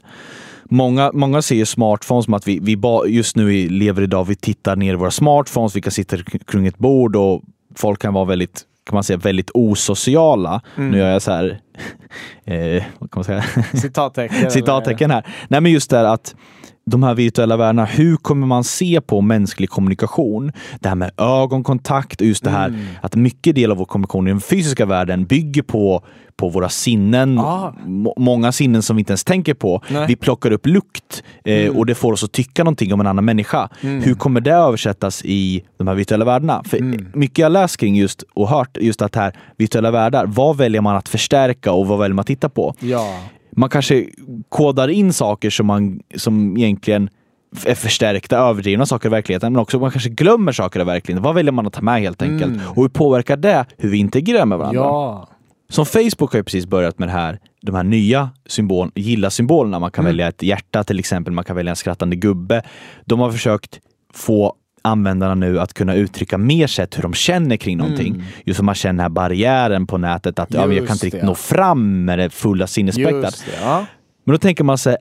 [0.72, 4.24] Många, många ser ju smartphones som att vi, vi ba, just nu i- lever idag,
[4.24, 6.16] vi tittar ner i våra smartphones, vi kan sitta
[6.46, 7.42] kring ett bord och
[7.76, 10.60] folk kan vara väldigt kan man säga, väldigt osociala.
[10.76, 11.60] Nu gör jag så här,
[12.44, 13.44] eh, vad kan man säga?
[13.80, 14.50] Citattecken.
[14.50, 15.26] citattecken här.
[15.48, 16.34] Nej men just det här att
[16.84, 20.52] de här virtuella världarna, hur kommer man se på mänsklig kommunikation?
[20.80, 22.80] Det här med ögonkontakt och just det här Mm.
[23.02, 26.04] att mycket del av vår kommunikation i den fysiska världen bygger på,
[26.36, 27.38] på våra sinnen.
[27.38, 27.74] Ah.
[27.86, 29.82] Må- Många sinnen som vi inte ens tänker på.
[29.90, 30.06] Nej.
[30.06, 33.24] Vi plockar upp lukt eh, och det får oss att tycka någonting om en annan
[33.24, 33.68] människa.
[33.80, 36.62] Hur kommer det översättas i de här virtuella världarna?
[36.64, 36.78] För
[37.18, 40.96] mycket jag läst kring just och hört just att här virtuella världar, vad väljer man
[40.96, 42.74] att förstärka och vad väljer man att titta på?
[42.80, 43.18] Ja.
[43.56, 44.06] Man kanske
[44.48, 47.10] kodar in saker som, man, som egentligen
[47.66, 51.22] är förstärkta, överdrivna saker i verkligheten, men också man kanske glömmer saker i verkligheten.
[51.22, 52.68] Vad väljer man att ta med helt enkelt?
[52.68, 54.80] Och hur påverkar det hur vi integrerar med varandra?
[54.80, 55.28] Ja.
[55.68, 59.78] Som Facebook har ju precis börjat med det här, de här nya symbol, gilla-symbolerna.
[59.78, 62.62] Man kan välja ett hjärta till exempel, man kan välja en skrattande gubbe.
[63.04, 63.80] De har försökt
[64.14, 68.22] få användarna nu att kunna uttrycka mer sätt hur de känner kring någonting.
[68.44, 71.22] Just som man känner den här barriären på nätet, att ja, jag kan inte riktigt
[71.24, 73.44] nå fram med det fulla sinnesspektrat.
[73.62, 73.86] Ja.
[74.24, 74.96] Men då tänker man sig,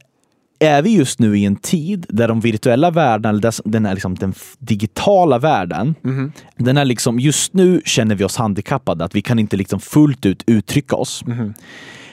[0.59, 4.33] är vi just nu i en tid där de virtuella världarna, den, är liksom, den
[4.59, 6.31] digitala världen, Mhm.
[6.57, 10.25] den är liksom, just nu känner vi oss handikappade, att vi kan inte liksom fullt
[10.25, 11.25] ut uttrycka oss.
[11.25, 11.53] Mhm.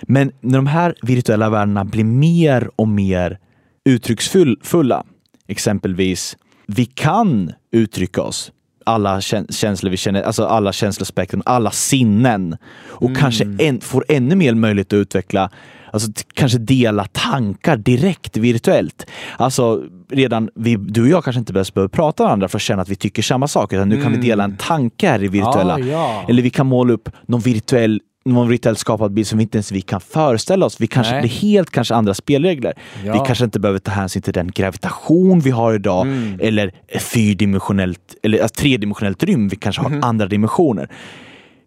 [0.03, 3.39] Men när de här virtuella världarna blir mer och mer
[3.85, 5.05] uttrycksfulla,
[5.49, 6.37] exempelvis,
[6.73, 8.53] vi kan uttrycka oss
[8.89, 12.57] alla kä- känslor vi känner, alltså alla känslospektrum, alla sinnen.
[12.89, 15.51] Och kanske en, får ännu mer möjlighet att utveckla,
[15.93, 19.07] alltså kanske dela tankar direkt virtuellt.
[19.37, 22.83] Alltså redan, vi, du och jag kanske inte behöver prata med varandra för att känna
[22.83, 25.75] att vi tycker samma sak, utan nu kan vi dela en tanke här i virtuella.
[25.75, 26.25] Ah, ja.
[26.29, 29.73] Eller vi kan måla upp någon virtuell någon virtuellt skapad bild som vi inte ens
[29.73, 30.81] vi kan föreställa oss.
[30.81, 31.23] Vi kanske, Nej.
[31.23, 32.73] det är helt kanske andra spelregler.
[33.05, 33.13] Ja.
[33.13, 36.39] Vi kanske inte behöver ta hänsyn till den gravitation vi har idag Mm.
[36.43, 39.49] eller fyrdimensionellt eller ett tredimensionellt rym.
[39.49, 40.89] Vi kanske har andra dimensioner.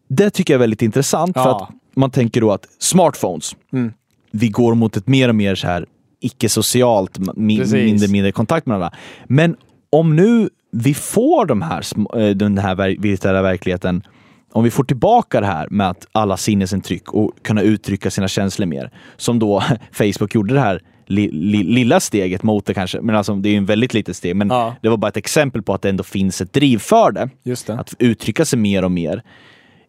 [0.09, 1.41] Det tycker jag är väldigt intressant för.
[1.49, 1.63] Ja.
[1.63, 3.93] att man tänker då att smartphones, Mm.
[4.31, 5.85] vi går mot ett mer och mer så här
[6.19, 8.97] icke-socialt, mindre mindre kontakt med varandra.
[9.27, 9.55] Men
[9.89, 11.83] om nu vi får de här,
[12.19, 14.03] eh, den här virtuella verkligheten,
[14.51, 18.65] om vi får tillbaka det här med att alla sinnesintryck och kunna uttrycka sina känslor
[18.67, 23.01] mer, som då Facebook gjorde det här li, li, lilla steget mot det kanske.
[23.01, 24.35] Men alltså, det är ju en väldigt litet steg.
[24.35, 24.75] Men Ja.
[24.81, 27.29] det var bara ett exempel på att det ändå finns ett driv för det.
[27.73, 27.73] Det.
[27.79, 29.23] Att uttrycka sig mer och mer.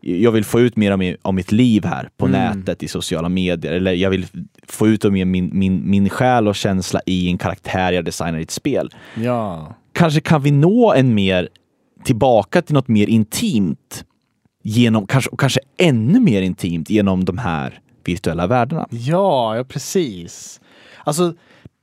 [0.00, 3.28] Jag vill få ut mer av, mi- av mitt liv här på nätet, i sociala
[3.28, 3.72] medier.
[3.72, 4.26] Eller jag vill
[4.68, 8.42] få ut min, min, min, min själ och känsla i en karaktär jag designar i
[8.42, 8.90] ett spel.
[9.14, 9.74] Ja.
[9.92, 11.48] Kanske kan vi nå en mer
[12.04, 14.04] tillbaka till något mer intimt
[14.62, 18.86] genom, kanske, och kanske ännu mer intimt genom de här virtuella världarna.
[18.90, 20.60] Ja, ja precis.
[21.04, 21.34] Alltså,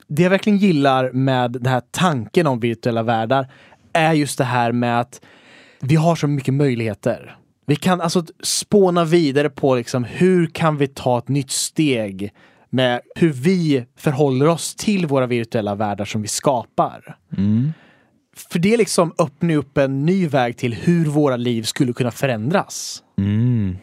[0.08, 3.52] det jag verkligen gillar med den här tanken om virtuella världar
[3.94, 5.22] är just det här med att
[5.82, 7.36] vi har så mycket möjligheter.
[7.66, 12.34] Vi kan alltså spåna vidare på liksom hur kan vi ta ett nytt steg
[12.70, 17.18] med hur vi förhåller oss till våra virtuella världar som vi skapar.
[18.50, 23.04] För det liksom öppnar upp en ny väg till hur våra liv skulle kunna förändras.
[23.18, 23.78] Mm.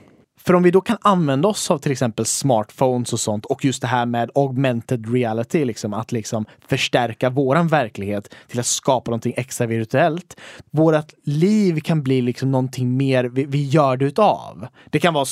[0.47, 3.83] För om vi då kan använda oss av till exempel smartphones och sånt och just
[3.83, 9.35] det här med augmented reality, liksom, att liksom förstärka våran verklighet till att skapa någonting
[9.37, 10.37] extra virtuellt.
[10.71, 14.67] Vårat liv kan bli liksom någonting mer vi, vi gör det utav.
[14.91, 15.27] Det kan vara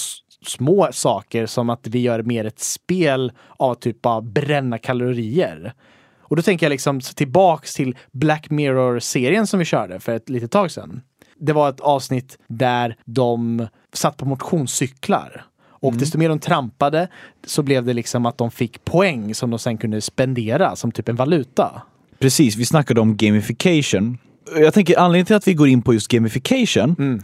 [0.47, 5.75] små saker som att vi gör mer ett spel av typ bara bränna kalorier.
[6.27, 10.51] Och då tänker jag liksom tillbaks till Black Mirror-serien som vi körde för ett litet
[10.51, 11.01] tag sedan.
[11.39, 15.45] Det var ett avsnitt där de satt på motionscyklar.
[15.65, 17.09] Och desto mer de trampade
[17.47, 21.09] så blev det liksom att de fick poäng som de sen kunde spendera som typ
[21.09, 21.83] en valuta.
[22.19, 24.19] Precis, vi snackade om gamification.
[24.57, 27.23] Jag tänker anledningen till att vi går in på just gamification,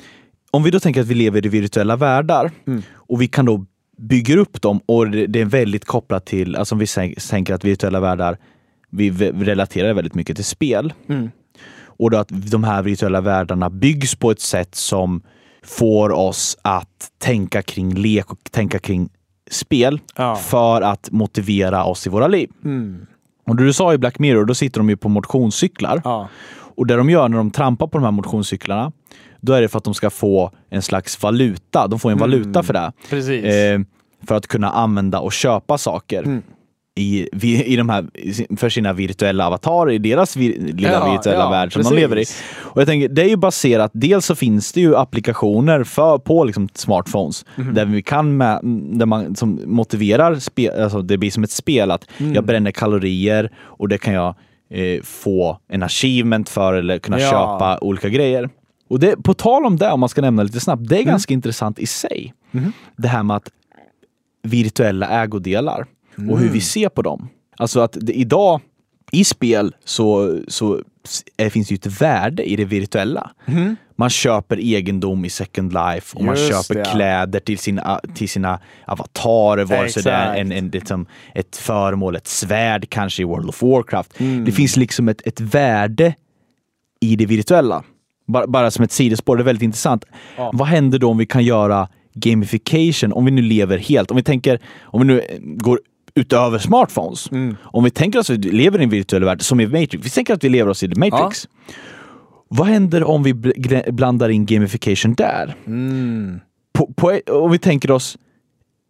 [0.50, 2.50] om vi då tänker att vi lever i virtuella världar
[2.94, 3.66] och vi kan då
[3.98, 6.86] bygga upp dem och det är väldigt kopplat till, alltså om vi
[7.30, 8.38] tänker att virtuella världar,
[8.90, 10.92] vi relaterar väldigt mycket till spel.
[11.84, 15.22] Och då att de här virtuella världarna byggs på ett sätt som
[15.64, 19.08] får oss att tänka kring lek och tänka kring
[19.50, 20.36] spel Ja.
[20.36, 22.50] för att motivera oss i våra liv.
[23.46, 26.00] Och det du sa i Black Mirror, då sitter de ju på motionscyklar.
[26.04, 26.28] Ja.
[26.76, 28.92] Och det de gör när de trampar på de här motionscyklarna,
[29.40, 31.86] då är det för att de ska få en slags valuta.
[31.86, 32.92] De får en valuta för det.
[33.74, 33.80] Eh,
[34.26, 36.42] för att kunna använda och köpa saker.
[37.00, 37.28] I,
[37.72, 38.06] i de här,
[38.56, 41.90] för sina virtuella avatarer i deras vir, lilla Ja, virtuella ja, värld som precis.
[41.96, 42.24] de lever i.
[42.58, 46.44] Och jag tänker, det är ju baserat, dels så finns det ju applikationer för, på
[46.44, 47.74] liksom smartphones Mhm.
[47.74, 48.60] där vi kan med,
[48.98, 52.34] där man som motiverar, spe, alltså det blir som ett spel att Mm.
[52.34, 54.34] jag bränner kalorier och det kan jag
[54.72, 57.30] eh, få en achievement för eller kunna Ja.
[57.30, 58.48] köpa olika grejer.
[58.88, 61.10] Och det, på tal om det, om man ska nämna lite snabbt, det är Mm.
[61.10, 62.34] ganska intressant i sig.
[62.96, 63.48] Det här med att
[64.42, 65.86] virtuella ägodelar
[66.28, 66.52] och hur Mm.
[66.52, 67.28] vi ser på dem.
[67.56, 68.60] Alltså att det, idag
[69.12, 70.80] i spel så, så
[71.36, 73.30] eh, finns det ju ett värde i det virtuella.
[73.96, 76.48] Man köper egendom i Second Life och man Mm.
[76.48, 80.68] Just köper det, kläder till sina, till sina avatarer, vare sig det är en, en,
[80.68, 84.20] liksom, ett föremål, ett svärd kanske i World of Warcraft.
[84.20, 84.44] Mm.
[84.44, 86.14] Det finns liksom ett, ett värde
[87.00, 87.82] i det virtuella.
[88.26, 90.04] Bara, bara som ett sidospår, det är väldigt intressant.
[90.36, 90.50] Ja.
[90.54, 94.22] Vad händer då om vi kan göra gamification, om vi nu lever helt, om vi
[94.22, 95.80] tänker, om vi nu går
[96.20, 97.30] utöver smartphones.
[97.30, 97.56] Mm.
[97.62, 100.10] Om vi tänker oss att vi lever i en virtuell värld, som i Matrix, vi
[100.10, 101.48] tänker att vi lever oss i The Matrix.
[102.48, 103.34] Vad händer om vi
[103.92, 105.54] blandar in gamification där?
[105.66, 106.40] Mm.
[106.72, 108.18] På, på, om vi tänker oss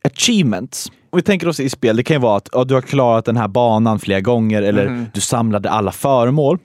[0.05, 0.93] achievements.
[1.11, 3.24] Om vi tänker oss i spel, det kan ju vara att ja, du har klarat
[3.24, 6.59] den här banan flera gånger eller du samlade alla föremål.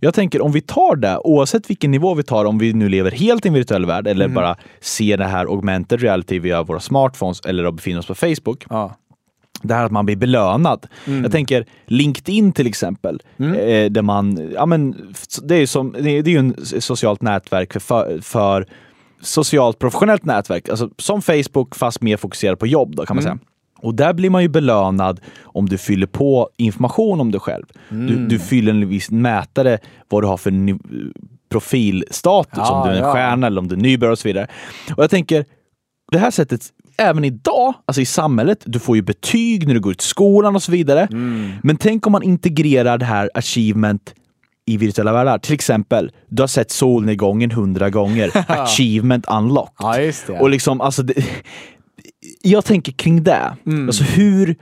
[0.00, 3.10] Jag tänker om vi tar det, oavsett vilken nivå vi tar, om vi nu lever
[3.10, 7.40] helt i en virtuell värld eller bara ser det här augmented reality via våra smartphones
[7.40, 8.64] eller befinner oss på Facebook.
[8.70, 8.96] Ja.
[9.62, 10.86] Det här att man blir belönad.
[11.22, 16.10] Jag tänker LinkedIn till exempel, eh, där man, ja men, det är ju som, det
[16.10, 18.66] är, det är s- socialt nätverk för, för,
[19.20, 23.38] socialt professionellt nätverk, alltså som Facebook fast mer fokuserat på jobb då kan man säga.
[23.80, 27.64] Och där blir man ju belönad om du fyller på information om dig själv.
[27.88, 29.78] Du, du fyller en viss mätare
[30.08, 30.78] vad du har för ni-
[31.48, 33.12] profilstatus, Ja, om du är en ja.
[33.12, 34.46] stjärna eller om du är nybörjare och så vidare.
[34.96, 35.44] Och jag tänker,
[36.12, 36.66] det här sättet,
[36.98, 40.62] även idag, alltså i samhället, du får ju betyg när du går ut skolan och
[40.62, 41.08] så vidare.
[41.12, 41.50] Mm.
[41.62, 44.14] Men tänk om man integrerar det här achievement
[44.66, 45.38] i virtuella världar.
[45.38, 48.30] Till exempel, du har sett solnedgången hundra gånger.
[48.48, 50.14] achievement unlocked.
[50.28, 50.40] Ja.
[50.40, 51.24] Och liksom, alltså, det,
[52.42, 53.56] jag tänker kring det.
[53.66, 53.86] Mm.
[53.86, 54.56] Alltså hur,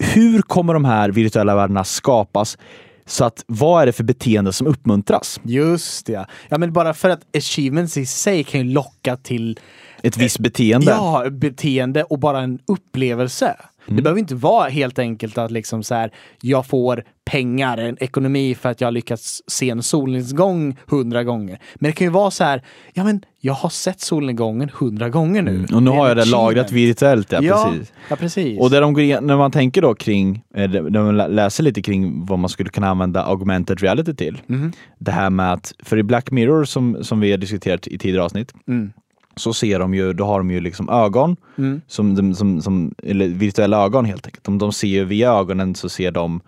[0.00, 2.58] hur kommer de här virtuella världarna skapas?
[3.06, 5.40] Så att vad är det för beteende som uppmuntras?
[5.42, 6.26] Just det.
[6.48, 9.58] Ja, men bara för att achievements i sig kan ju locka till
[10.02, 10.90] Ett visst beteende.
[10.90, 13.56] ja, beteende och bara en upplevelse.
[13.90, 16.10] Det behöver inte vara helt enkelt att liksom så här,
[16.42, 21.58] jag får pengar, en ekonomi för att jag har lyckats se en solnedgång hundra gånger.
[21.74, 22.62] Men det kan ju vara så här,
[22.94, 25.66] ja men jag har sett solnedgången hundra gånger nu.
[25.72, 27.92] Och nu har jag det lagrat virtuellt, ja, Ja, precis.
[28.10, 28.60] ja, precis.
[28.60, 31.62] Och där de går igen, när man tänker då kring, eh, när man lä- läser
[31.64, 34.42] lite kring vad man skulle kunna använda augmented reality till.
[34.46, 34.72] Mhm.
[34.98, 38.24] Det här med att, för i Black Mirror som, som vi har diskuterat i tidigare
[38.24, 38.92] avsnitt, Mm.
[39.38, 41.80] Så ser de ju, då har de ju liksom ögon, Mm.
[41.86, 44.44] som, som, som, eller virtuella ögon helt enkelt.
[44.44, 46.40] De, de ser ju via ögonen så ser de,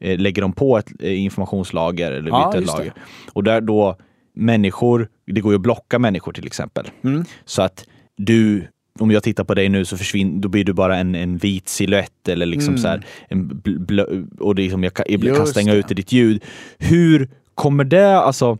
[0.00, 2.92] eh, lägger de på ett eh, informationslager eller Ja, virtuellt lager.
[3.32, 3.96] Och där då
[4.34, 6.90] människor, det går ju att blocka människor till exempel.
[7.04, 7.24] Mm.
[7.44, 7.84] Så att
[8.16, 8.68] du,
[8.98, 11.68] om jag tittar på dig nu så försvinner, då blir du bara en, en vit
[11.68, 14.00] silhuett eller liksom så här, en bl, bl,
[14.40, 15.46] och det är som jag kan, jag kan Mm.
[15.46, 15.78] Stänga det.
[15.78, 16.42] ut ditt ljud.
[16.78, 18.58] Hur kommer det, alltså,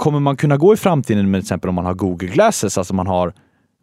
[0.00, 2.94] kommer man kunna gå i framtiden med till exempel om man har Google Glasses, alltså
[2.94, 3.32] man har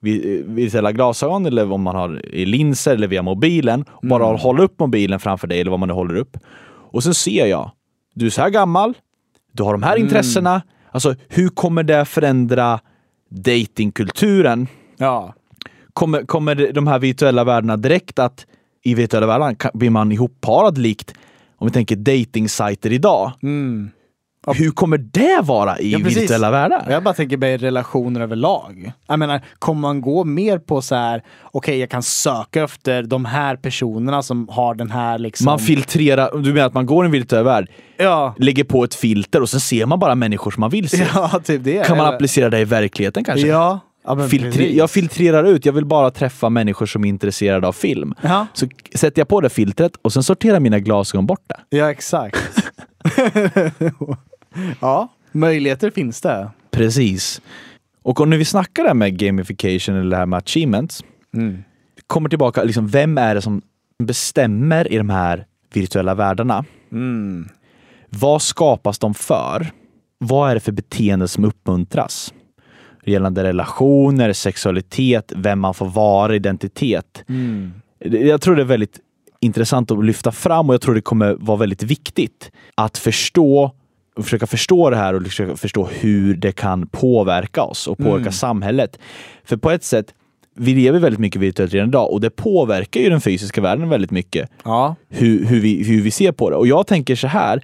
[0.01, 4.39] vi- virtuella glasögon eller om man har i linser eller via mobilen och bara Mm.
[4.39, 6.37] hålla upp mobilen framför dig eller vad man nu håller upp.
[6.91, 7.71] Och sen ser jag,
[8.13, 8.93] du är så här gammal,
[9.51, 10.03] du har de här Mm.
[10.07, 10.61] intressena.
[10.91, 12.79] Alltså hur kommer det förändra
[13.29, 14.67] datingkulturen?
[14.97, 15.33] Ja.
[15.93, 18.45] Kommer, kommer de här virtuella världarna direkt att
[18.83, 21.13] i virtuella världen kan- blir man ihopparad likt
[21.57, 23.31] om vi tänker datingsajter idag?
[23.43, 23.89] Mm.
[24.55, 26.87] Hur kommer det vara i Ja, virtuella världar?
[26.89, 28.91] Jag bara tänker på relationer överlag.
[29.07, 33.25] Jag menar, kommer man gå mer på så här, okej jag kan söka efter de
[33.25, 35.45] här personerna som har den här liksom...
[35.45, 38.95] Man filtrerar, du menar att man går i en virtuell värld, Ja, lägger på ett
[38.95, 41.05] filter och sen ser man bara människor som man vill se.
[41.15, 41.87] ja typ det.
[41.87, 43.47] Kan man applicera det i verkligheten kanske?
[43.47, 47.73] Ja, ja Filtre- jag filtrerar ut, jag vill bara träffa människor som är intresserade av
[47.73, 48.13] film.
[48.21, 48.47] Ja.
[48.53, 51.77] Så sätter jag på det filtret och sen sorterar mina glasögon bort det.
[51.77, 52.37] Ja, exakt.
[54.81, 56.49] ja, möjligheter finns det.
[56.71, 57.41] Precis.
[58.01, 61.03] Och om vi snackar det här med gamification eller det här med achievements,
[61.33, 61.63] Mm.
[62.07, 63.61] kommer tillbaka, liksom, vem är det som
[64.03, 66.65] bestämmer i de här virtuella världarna?
[66.91, 67.49] Mm.
[68.09, 69.71] Vad skapas de för?
[70.17, 72.33] Vad är det för beteende som uppmuntras?
[73.05, 77.23] Gällande relationer, sexualitet, vem man får vara, identitet.
[77.29, 77.73] Mm.
[77.99, 78.99] Jag tror det är väldigt
[79.39, 83.71] intressant att lyfta fram och jag tror det kommer vara väldigt viktigt att förstå
[84.17, 88.17] och försöka förstå det här och försöka förstå hur det kan påverka oss och påverka
[88.19, 88.31] Mm.
[88.31, 88.99] samhället.
[89.45, 90.13] För på ett sätt,
[90.59, 94.11] vi lever väldigt mycket virtuellt redan idag och det påverkar ju den fysiska världen väldigt
[94.11, 94.95] mycket Ja.
[95.09, 96.55] hur, hur, vi, hur vi ser på det.
[96.55, 97.61] Och jag tänker så här,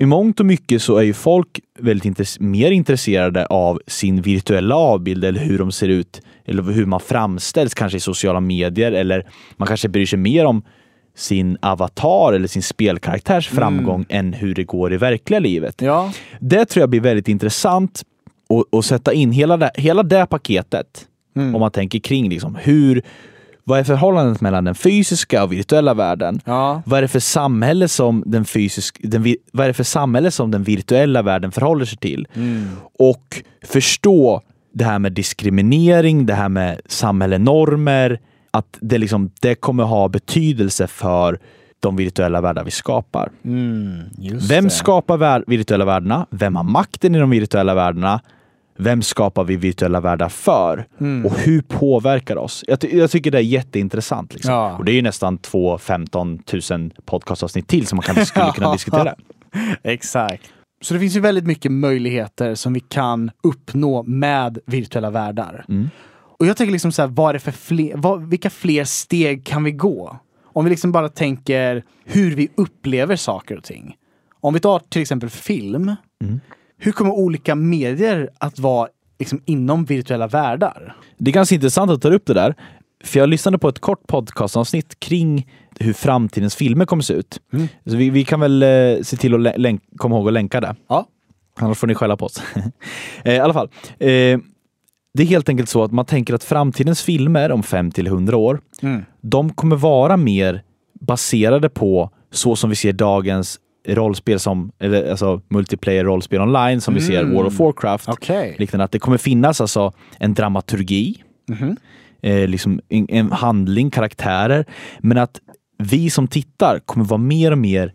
[0.00, 4.76] i mångt och mycket så är ju folk väldigt intress- mer intresserade av sin virtuella
[4.76, 9.26] avbild eller hur de ser ut eller hur man framställs kanske i sociala medier eller
[9.56, 10.62] man kanske bryr sig mer om
[11.18, 15.82] sin avatar eller sin spelkaraktärs framgång än hur det går i verkliga livet.
[15.82, 16.12] Ja.
[16.40, 18.02] Det tror jag blir väldigt intressant
[18.72, 21.06] att, sätta in hela det, hela det paketet.
[21.36, 21.54] Mm.
[21.54, 23.02] Om man tänker kring liksom hur,
[23.64, 26.40] vad är förhållandet mellan den fysiska och virtuella världen?
[26.44, 26.82] Ja.
[26.86, 30.50] Vad är det för samhälle som den fysisk, den, vad är det för samhälle som
[30.50, 32.28] den virtuella världen förhåller sig till?
[32.98, 34.42] Och förstå
[34.72, 40.86] det här med diskriminering, det här med samhällenormer, att det, liksom, det kommer ha betydelse
[40.86, 41.38] för
[41.80, 43.30] de virtuella världar vi skapar.
[43.44, 44.02] Mm,
[44.48, 44.70] Vem det.
[44.70, 46.26] skapar vär- virtuella världarna?
[46.30, 48.20] Vem har makten i de virtuella världarna?
[48.80, 50.86] Vem skapar vi virtuella världar för?
[51.00, 51.26] Mm.
[51.26, 52.64] Och hur påverkar det oss?
[52.66, 54.34] Jag, ty- jag tycker det är jätteintressant.
[54.34, 54.54] Liksom.
[54.54, 54.76] Ja.
[54.76, 58.72] Och det är ju nästan 2 15 000 podcastavsnitt till som man kan, skulle kunna
[58.72, 59.14] diskutera.
[59.82, 60.42] Exakt.
[60.80, 65.64] Så det finns ju väldigt mycket möjligheter som vi kan uppnå med virtuella världar.
[65.68, 65.90] Mm.
[66.38, 69.46] Och jag tänker liksom så här, vad är det för fler, vad, vilka fler steg
[69.46, 70.18] kan vi gå?
[70.44, 73.96] Om vi liksom bara tänker hur vi upplever saker och ting.
[74.40, 75.96] Om vi tar till exempel film.
[76.24, 76.40] Mm.
[76.78, 80.96] Hur kommer olika medier att vara liksom inom virtuella världar?
[81.18, 82.54] Det är ganska intressant att ta upp det där.
[83.04, 87.40] För jag lyssnade på ett kort podcastavsnitt kring hur framtidens filmer kommer se ut.
[87.52, 87.68] Mm.
[87.86, 89.54] Så vi, vi kan väl eh, se till att
[89.96, 90.76] komma ihåg att länka det.
[90.88, 91.06] Ja.
[91.54, 92.42] Annars får ni skälla på oss.
[93.24, 93.68] eh, I alla fall.
[93.98, 94.38] Eh,
[95.18, 98.36] det är helt enkelt så att man tänker att framtidens filmer om 5 till 100
[98.36, 99.04] år, Mm.
[99.20, 100.62] de kommer vara mer
[101.00, 103.58] baserade på så som vi ser dagens
[103.88, 107.34] rollspel som, eller alltså multiplayer rollspel online som vi ser Mm.
[107.34, 108.08] World of Warcraft.
[108.08, 108.56] Okej.
[108.58, 111.76] Liknande att det kommer finnas alltså en dramaturgi, Mhm.
[112.22, 114.64] eh, liksom en, en handling, karaktärer,
[115.00, 115.40] men att
[115.78, 117.92] vi som tittar kommer vara mer och mer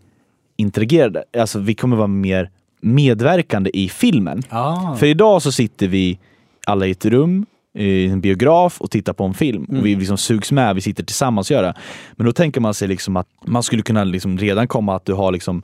[0.56, 1.24] interagerade.
[1.38, 2.50] Alltså vi kommer vara mer
[2.82, 4.42] medverkande i filmen.
[4.48, 4.94] Ah.
[4.96, 6.18] För idag så sitter vi
[6.66, 7.46] alla i ett rum,
[7.78, 9.66] i en biograf och tittar på en film.
[9.68, 9.80] Mm.
[9.80, 11.74] Och vi liksom sugs med, vi sitter tillsammans och gör det.
[12.16, 15.12] Men då tänker man sig liksom att man skulle kunna liksom redan komma att du
[15.12, 15.62] har liksom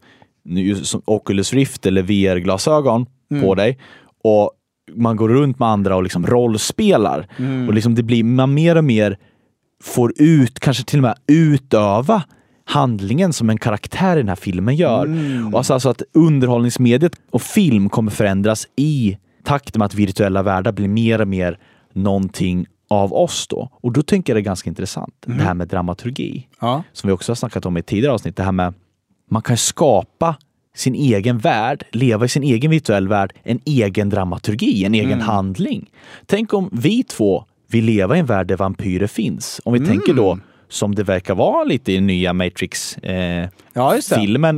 [1.04, 3.42] Oculus Rift eller VR-glasögon Mm.
[3.42, 3.78] på dig.
[4.24, 4.50] Och
[4.94, 7.26] man går runt med andra och liksom rollspelar.
[7.38, 7.68] Mm.
[7.68, 9.18] Och liksom det blir man mer och mer
[9.84, 12.22] får ut, kanske till och med utöva
[12.64, 15.06] handlingen som en karaktär i den här filmen gör.
[15.52, 20.72] Och alltså, alltså att underhållningsmediet och film kommer förändras i takt med att virtuella världar
[20.72, 21.58] blir mer och mer
[21.92, 23.68] någonting av oss då.
[23.72, 26.48] Och då tänker jag det är ganska intressant, det här med dramaturgi.
[26.60, 26.82] Ja.
[26.92, 28.36] Som vi också har snackat om i tidigare avsnitt.
[28.36, 28.74] Det här med
[29.30, 30.36] man kan skapa
[30.74, 35.90] sin egen värld, leva i sin egen virtuell värld, en egen dramaturgi, en egen handling.
[36.26, 39.60] Tänk om vi två vill leva i en värld där vampyrer finns.
[39.64, 40.38] Om vi tänker då
[40.70, 43.94] som det verkar vara lite i nya Matrix eh, Ja,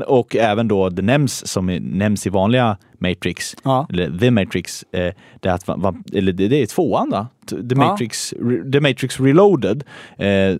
[0.07, 3.87] och även då det nämns som nämns i vanliga Matrix, Ja.
[3.91, 7.27] eller The Matrix, eh, det, är att, va- eller det, det är tvåan va?
[7.51, 7.77] The, Ja.
[7.77, 9.85] Matrix, Re- The Matrix Reloaded.
[10.19, 10.57] Eh, eh,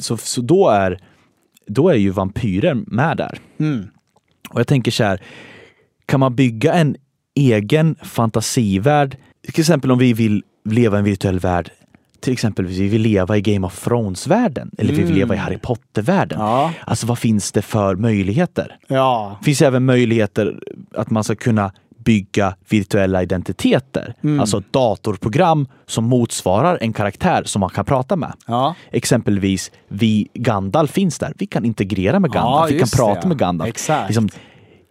[0.00, 0.98] så, så då är,
[1.66, 3.38] då är ju vampyrer med där.
[3.58, 3.84] Mm.
[4.50, 5.20] Och jag tänker så här,
[6.06, 6.96] kan man bygga en
[7.34, 9.16] egen fantasivärld?
[9.52, 11.70] Till exempel om vi vill leva i en virtuell värld,
[12.24, 15.58] till exempel vi vill leva i Game of Thrones-världen eller vi vill leva i Harry
[15.58, 16.40] Potter-världen.
[16.40, 16.72] Ja.
[16.86, 18.76] Alltså vad finns det för möjligheter?
[18.88, 19.36] Ja.
[19.40, 20.58] Det finns även möjligheter
[20.94, 21.72] att man ska kunna
[22.04, 24.14] bygga virtuella identiteter.
[24.40, 28.32] Alltså ett datorprogram som motsvarar en karaktär som man kan prata med.
[28.46, 28.74] Ja.
[28.92, 31.32] Exempelvis, vi, Gandalf finns där.
[31.38, 32.70] Vi kan integrera med Gandalf.
[32.70, 33.68] Ja, vi kan det, prata med Gandalf.
[33.68, 34.08] Exakt.
[34.08, 34.28] Liksom,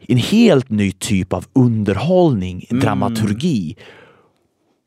[0.07, 2.83] en helt ny typ av underhållning, Mm.
[2.83, 3.75] dramaturgi.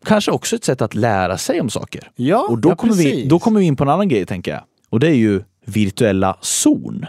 [0.07, 2.11] Kanske också ett sätt att lära sig om saker.
[2.17, 4.51] Ja, Och då, ja, kommer vi, då kommer vi in på en annan grej, tänker
[4.51, 4.61] jag.
[4.91, 7.07] Och det är ju virtuella zon.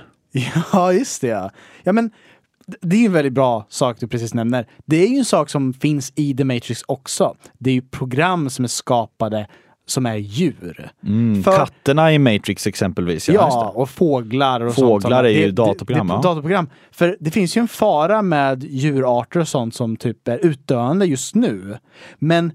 [0.74, 1.28] Ja, just det.
[1.28, 1.52] Ja.
[1.84, 2.12] ja, men
[2.82, 4.68] det är en väldigt bra sak du precis nämner.
[4.86, 7.36] Det är ju en sak som finns i The Matrix också.
[7.58, 9.48] Det är ju program som är skapade
[9.86, 10.92] som är djur.
[11.06, 13.30] Mm, För- Katterna i Matrix exempelvis.
[13.30, 15.26] Ja, Ja, och fåglar och Fåglar sånt.
[15.26, 16.22] är ju Det- det- datorprogram, Det, ja.
[16.22, 16.70] datorprogram.
[16.92, 21.36] För det finns ju en fara med djurarter och sånt som typ är utdöende just
[21.36, 21.78] nu.
[22.20, 22.52] Men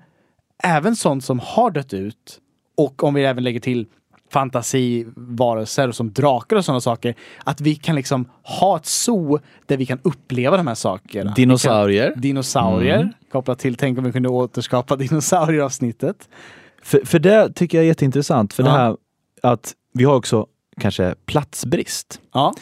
[0.63, 2.41] även sånt som har dött ut
[2.77, 3.87] och om vi även lägger till
[4.31, 7.15] fantasivarelser som drakar och sådana saker.
[7.45, 11.33] Att vi kan liksom ha ett zoo där vi kan uppleva de här sakerna.
[11.35, 12.07] Dinosaurier.
[12.09, 13.13] Vi kan, dinosaurier.
[13.33, 14.97] Kopplat till, tänk om vi kunde återskapa
[15.47, 16.29] dinosaurieavsnittet.
[16.83, 18.53] För, för det tycker jag är jätteintressant.
[18.53, 18.69] För Ja.
[18.71, 18.97] det här
[19.43, 20.47] att vi har också
[20.81, 22.55] kanske platsbrist Ja,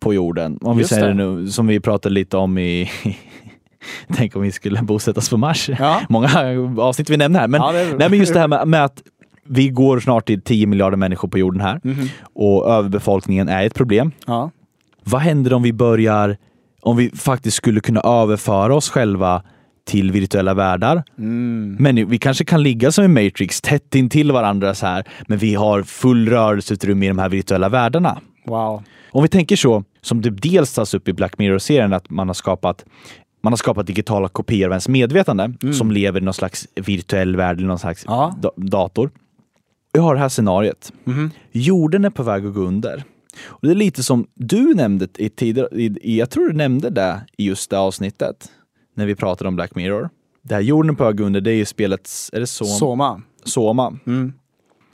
[0.00, 0.58] på jorden.
[0.62, 1.30] Om vi Just säger det det.
[1.34, 2.90] nu, som vi pratade lite om i
[4.14, 5.70] Tänk om vi skulle bosättas på Mars.
[5.78, 6.00] Ja.
[6.08, 6.28] Många
[6.78, 7.48] avsnitt vi nämner här.
[7.48, 9.02] Men, Ja, det nej, men just det här med, med att
[9.48, 12.08] vi går snart till 10 miljarder människor på jorden här Mhm.
[12.34, 14.12] och överbefolkningen är ett problem.
[14.26, 14.50] ja.
[15.06, 16.36] Vad händer om vi börjar,
[16.82, 19.42] om vi faktiskt skulle kunna överföra oss själva
[19.86, 21.02] till virtuella världar.
[21.18, 21.76] Mm.
[21.80, 25.54] Men vi kanske kan ligga som i Matrix, tätt intill varandra så här, men vi
[25.54, 28.18] har full rörelseutrymme i de här virtuella världarna.
[28.46, 28.82] Wow.
[29.10, 32.34] Om vi tänker så, som det dels tas upp i Black Mirror-serien, att man har
[32.34, 32.84] skapat
[33.44, 37.56] man har skapat digitala kopior av ens medvetande som lever i någon slags virtuell värld
[37.56, 38.16] eller någon slags Mm.
[38.18, 38.34] Ja.
[38.42, 39.10] da- dator.
[39.92, 40.92] Jag har det här scenariet.
[41.04, 41.30] Mhm.
[41.52, 43.04] Jorden är på väg att gå under.
[43.44, 47.20] Och det är lite som du nämnde i tidigare, i, jag tror du nämnde det
[47.36, 48.48] i just det avsnittet,
[48.96, 50.08] när vi pratade om Black Mirror.
[50.42, 52.68] Det här jorden på väg under, det är ju spelets, är det Soma?
[52.78, 53.22] Soma.
[53.44, 53.98] Soma.
[54.06, 54.32] Mm.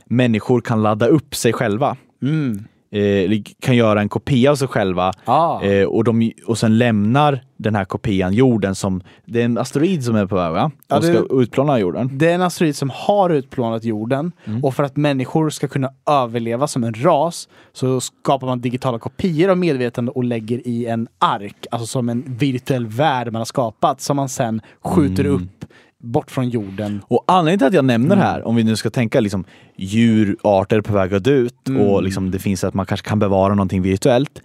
[0.06, 1.96] Människor kan ladda upp sig själva.
[2.22, 2.64] Mm.
[2.92, 5.62] Eh, kan göra en kopia av sig själva Ah.
[5.62, 10.04] eh, och, de, och sen lämnar den här kopian jorden som, det är en asteroid
[10.04, 10.70] som är på väg va?
[10.88, 12.10] Ja, Och ska utplåna jorden.
[12.12, 14.64] Det är en asteroid som har utplånat jorden Mm.
[14.64, 19.50] och för att människor ska kunna överleva som en ras så skapar man digitala kopior
[19.50, 24.00] av medvetande och lägger i en ark, alltså som en virtuell värld man har skapat
[24.00, 25.34] som man sen skjuter Mm.
[25.36, 25.59] upp
[26.00, 27.00] bort från jorden.
[27.08, 28.26] Och anledningen till att jag nämner Mm.
[28.26, 29.44] här, om vi nu ska tänka liksom
[29.76, 31.82] djurarter på väg att dö ut Mm.
[31.82, 34.42] och liksom det finns att man kanske kan bevara någonting virtuellt.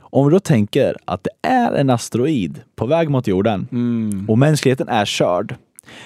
[0.00, 4.26] Om vi då tänker att det är en asteroid på väg mot jorden Mm.
[4.30, 5.54] och mänskligheten är körd.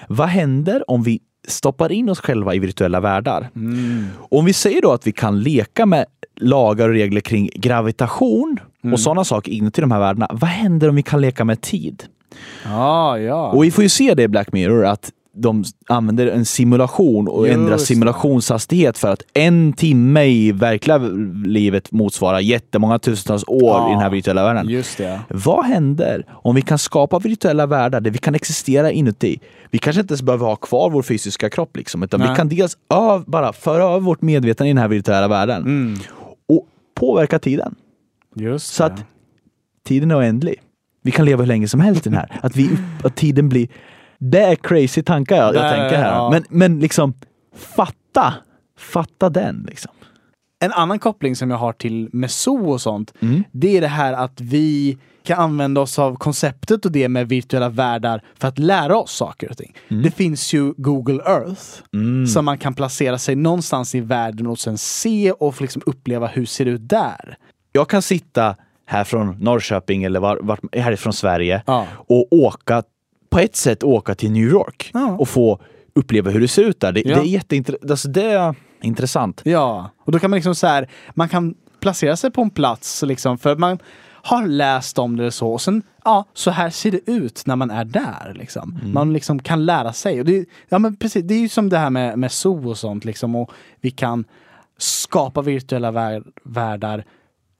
[0.08, 3.48] Vad händer om vi stoppar in oss själva i virtuella världar?
[3.56, 4.06] Mm.
[4.18, 6.06] Om vi säger då att vi kan leka med
[6.40, 8.92] lagar och regler kring gravitation Mm.
[8.94, 10.28] och sådana saker inuti de här världarna.
[10.32, 12.04] Vad händer om vi kan leka med tid?
[12.66, 13.50] Ah, ja.
[13.50, 17.46] Och vi får ju se det i Black Mirror att de använder en simulation och
[17.46, 20.98] Just ändrar simulationshastighet för att en timme i verkliga
[21.44, 23.88] livet motsvarar jättemånga tusentals år Ja.
[23.88, 24.68] i den här virtuella världen.
[24.68, 25.20] Just det.
[25.28, 29.40] Vad händer om vi kan skapa virtuella världar där vi kan existera inuti?
[29.70, 32.28] Vi kanske inte ens behöver ha kvar vår fysiska kropp, liksom, utan Nej.
[32.30, 35.98] vi kan dels öv, bara föra över vårt medvetande i den här virtuella världen Mm.
[36.48, 37.74] och påverka tiden.
[38.34, 38.94] Just Så det.
[38.94, 39.00] att
[39.86, 40.54] tiden är oändlig.
[41.06, 42.40] Vi kan leva hur länge som helst i den här.
[42.42, 42.70] Att, vi,
[43.04, 43.68] att tiden blir...
[44.18, 46.12] Det är crazy tankar jag, jag tänker här.
[46.12, 46.30] ja.
[46.30, 47.14] Men, men liksom,
[47.56, 48.34] fatta!
[48.78, 49.92] Fatta den liksom.
[50.64, 53.44] En annan koppling som jag har till med zoo och sånt, Mm.
[53.52, 57.68] det är det här att vi kan använda oss av konceptet och det med virtuella
[57.68, 59.74] världar för att lära oss saker och ting.
[60.02, 61.62] Det finns ju Google Earth
[62.32, 66.42] som man kan placera sig någonstans i världen och sen se och liksom uppleva hur
[66.42, 67.36] det ser ut där.
[67.72, 71.86] Jag kan sitta här från Norrköping eller var, vart, härifrån Sverige Ja.
[71.92, 72.82] och åka,
[73.30, 75.16] på ett sätt åka till New York Ja.
[75.18, 75.60] och få
[75.94, 76.92] uppleva hur det ser ut där.
[76.92, 77.14] Det, Ja.
[77.16, 77.90] det är jätteintressant.
[77.90, 79.40] Alltså, det är intressant.
[79.44, 83.02] Ja, och då kan man liksom så här, man kan placera sig på en plats
[83.02, 83.78] liksom för man
[84.22, 87.56] har läst om det och så och sen, ja, så här ser det ut när
[87.56, 88.78] man är där liksom.
[88.84, 90.20] Man liksom kan lära sig.
[90.20, 92.78] Och det, ja men precis, det är ju som det här med, med zoo och
[92.78, 94.24] sånt liksom och vi kan
[94.78, 97.04] skapa virtuella vär, världar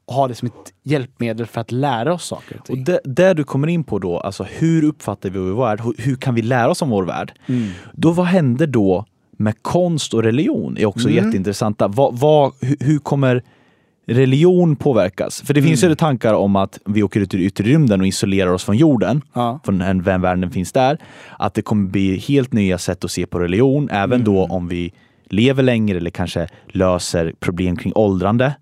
[0.09, 3.44] ha det som ett hjälpmedel för att lära oss saker och Och det, det du
[3.44, 5.80] kommer in på då, alltså hur uppfattar vi vår värld?
[5.84, 7.32] Hur, hur kan vi lära oss om vår värld?
[7.92, 9.04] Då vad händer då
[9.36, 10.76] med konst och religion?
[10.78, 11.88] är också jätteintressanta.
[11.88, 13.42] Vad, vad, hur, hur kommer
[14.07, 15.40] religion påverkas?
[15.42, 18.50] För det finns ju tankar om att vi åker ut i yttre rymden och isolerar
[18.52, 19.61] oss från jorden, Ja.
[19.64, 20.98] från den världen finns där.
[21.38, 24.92] Att det kommer bli helt nya sätt att se på religion, även då om vi
[25.28, 28.54] lever längre eller kanske löser problem kring åldrande.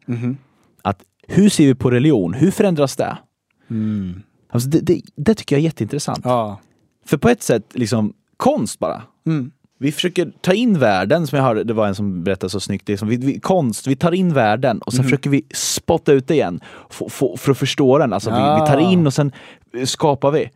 [0.82, 2.34] Att hur ser vi på religion?
[2.34, 3.16] Hur förändras det?
[4.50, 6.20] Alltså det, det, det tycker jag är jätteintressant.
[6.24, 6.60] Ja.
[7.06, 9.02] För på ett sätt, liksom konst bara.
[9.26, 9.50] Mm.
[9.78, 12.86] Vi försöker ta in världen, som jag hörde, det var en som berättade så snyggt,
[12.86, 15.04] det är som vi, vi, konst, vi tar in världen och sen Mhm.
[15.04, 16.60] försöker vi spotta ut det igen
[16.90, 18.12] f- f- för att förstå den.
[18.12, 18.90] Alltså vi, vi tar Ja.
[18.92, 19.32] in och sen
[19.76, 20.50] eh, skapar vi.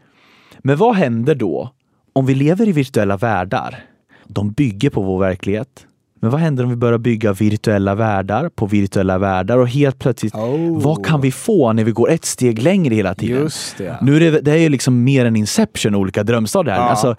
[0.59, 1.71] Men vad händer då
[2.13, 3.85] om vi lever i virtuella världar?
[4.27, 5.87] De bygger på vår verklighet.
[6.21, 10.35] Men vad händer om vi börjar bygga virtuella världar på virtuella världar och helt plötsligt,
[10.35, 10.83] Oh.
[10.83, 13.43] vad kan vi få när vi går ett steg längre hela tiden?
[13.43, 13.99] Just det.
[14.03, 16.75] Nu är det, det är ju liksom mer än Inception, olika drömstadier.
[16.75, 16.81] Ja.
[16.81, 17.17] Alltså,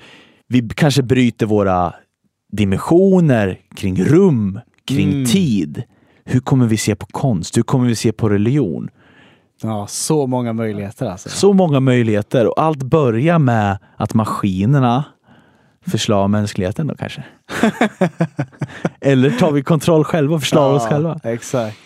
[0.47, 1.93] vi kanske bryter våra
[2.51, 5.25] dimensioner kring rum, kring Mm.
[5.25, 5.83] tid.
[6.25, 7.57] Hur kommer vi se på konst?
[7.57, 8.89] Hur kommer vi se på religion?
[9.61, 11.29] Ja, så många möjligheter alltså.
[11.29, 15.03] Så många möjligheter och allt börjar med att maskinerna
[15.89, 17.23] förslår mänskligheten då kanske.
[19.01, 21.19] Eller tar vi kontroll själva och förslår oss själva?
[21.23, 21.77] Exakt.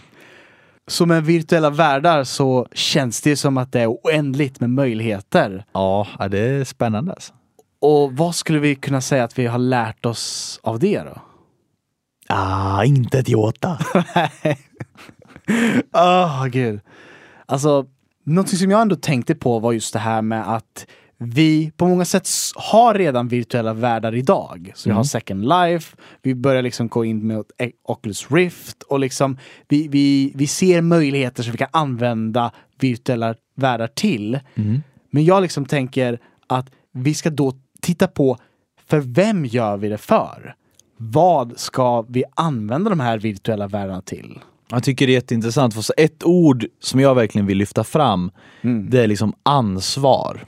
[0.88, 5.66] Så med virtuella världar så känns det som att det är oändligt med möjligheter.
[5.74, 7.34] Ja, ja, det är spännande alltså.
[7.82, 11.22] Och vad skulle vi kunna säga att vi har lärt oss av det då?
[12.28, 13.80] Ah, inte ett jota.
[15.94, 16.80] Åh gud.
[17.46, 17.86] Alltså,
[18.24, 20.86] någonting som jag ändå tänkte på var just det här med att
[21.26, 24.72] vi på många sätt har redan virtuella världar idag.
[24.76, 29.00] Så vi har Second Life, vi börjar liksom gå in med E- Oculus Rift och
[29.00, 34.40] liksom vi, vi, vi ser möjligheter som vi kan använda virtuella världar till.
[35.12, 38.38] Men jag liksom tänker att vi ska då titta på
[38.88, 40.56] för vem gör vi det för?
[40.98, 44.40] Vad ska vi använda de här virtuella världarna till?
[44.70, 48.32] Jag tycker det är jätteintressant, för så ett ord som jag verkligen vill lyfta fram,
[48.90, 50.46] det är liksom ansvar.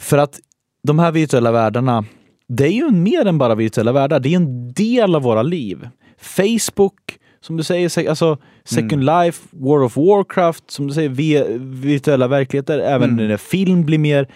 [0.00, 0.40] För att
[0.82, 2.04] de här virtuella världarna,
[2.48, 5.88] det är ju mer än bara virtuella världar, det är en del av våra liv.
[6.20, 6.94] Facebook,
[7.40, 12.78] som du säger, alltså Second Life, World of Warcraft, som du säger, vi- virtuella verkligheter,
[12.78, 14.28] även när film blir mer.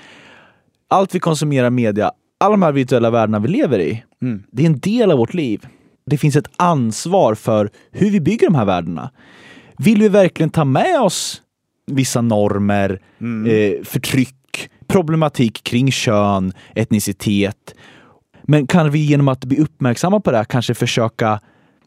[0.88, 4.04] Allt vi konsumerar media, alla de här virtuella världarna vi lever i,
[4.52, 5.66] det är en del av vårt liv.
[6.06, 9.10] Det finns ett ansvar för hur vi bygger de här värdena.
[9.78, 11.42] Vill vi verkligen ta med oss
[11.86, 13.00] vissa normer,
[13.46, 14.34] eh, förtryck,
[14.94, 17.74] problematik kring kön, etnicitet.
[18.42, 21.40] Men kan vi genom att bli uppmärksamma på det här kanske försöka,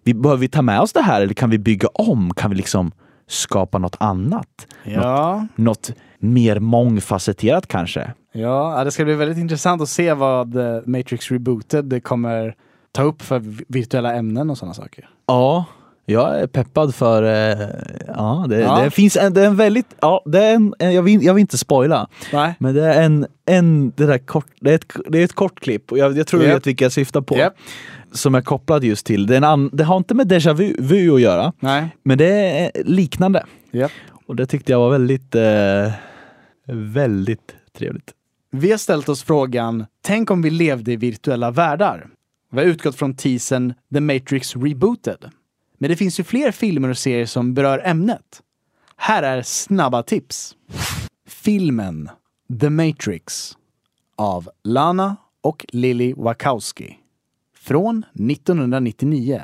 [0.04, 2.34] vi, behöver vi ta med oss det här eller kan vi bygga om?
[2.34, 2.92] Kan vi liksom
[3.28, 4.68] skapa något annat?
[4.84, 5.48] Ja.
[5.56, 8.14] Något mer mångfacetterat kanske?
[8.34, 12.56] Ja, det ska bli väldigt intressant att se vad eh, Matrix Rebooted kommer
[12.92, 15.10] ta upp för vi- virtuella ämnen och sådana saker.
[15.28, 15.66] Ja,
[16.10, 17.24] jag är peppad för...
[17.24, 17.68] Eh,
[18.08, 18.84] ja, det, Ja.
[18.84, 19.86] det finns en, det är en väldigt...
[20.00, 22.56] Ja, det är en, jag, vill, jag vill inte spoila, Nej.
[22.60, 23.28] men det är en...
[23.46, 26.28] en det, där kort, det, är ett, det är ett kort klipp och jag, jag
[26.28, 26.56] tror du Japp.
[26.56, 27.38] vet vilka jag syftar på.
[27.38, 27.54] Japp.
[28.12, 29.28] Som är kopplad just till...
[29.28, 31.90] Det, an, det har inte med déjà vu, vu att göra, Nej.
[32.04, 33.46] men det är liknande.
[33.72, 33.92] Japp.
[34.28, 35.36] Och det tyckte jag var väldigt...
[35.36, 35.92] Eh,
[36.74, 38.12] väldigt trevligt.
[38.52, 42.08] Vi har ställt oss frågan, tänk om vi levde i virtuella världar?
[42.52, 45.26] Vi har utgått från teasern The Matrix Rebooted.
[45.78, 48.42] Men det finns ju fler filmer och serier som berör ämnet.
[48.96, 50.56] Här är snabba tips.
[51.28, 52.10] Filmen
[52.62, 53.58] The Matrix
[54.16, 56.98] av Lana och Lily Wachowski.
[57.58, 59.42] Från 1999.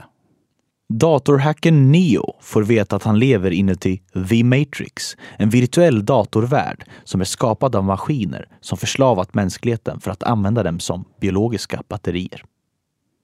[0.90, 7.26] Datorhacken Neo får veta att han lever inuti The Matrix, en virtuell datorvärld som är
[7.26, 12.44] skapad av maskiner som förslavat mänskligheten för att använda dem som biologiska batterier.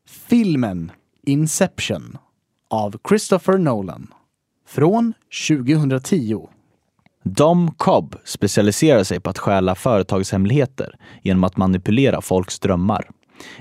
[0.07, 0.91] Filmen
[1.24, 2.18] Inception
[2.70, 4.14] av Christopher Nolan.
[4.68, 5.14] Från
[5.48, 6.48] 2010.
[7.24, 13.10] Dom Cobb specialiserar sig på att stjäla företagshemligheter genom att manipulera folks drömmar.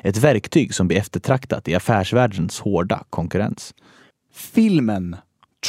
[0.03, 3.75] Ett verktyg som blir eftertraktat i affärsvärldens hårda konkurrens.
[4.35, 5.17] Filmen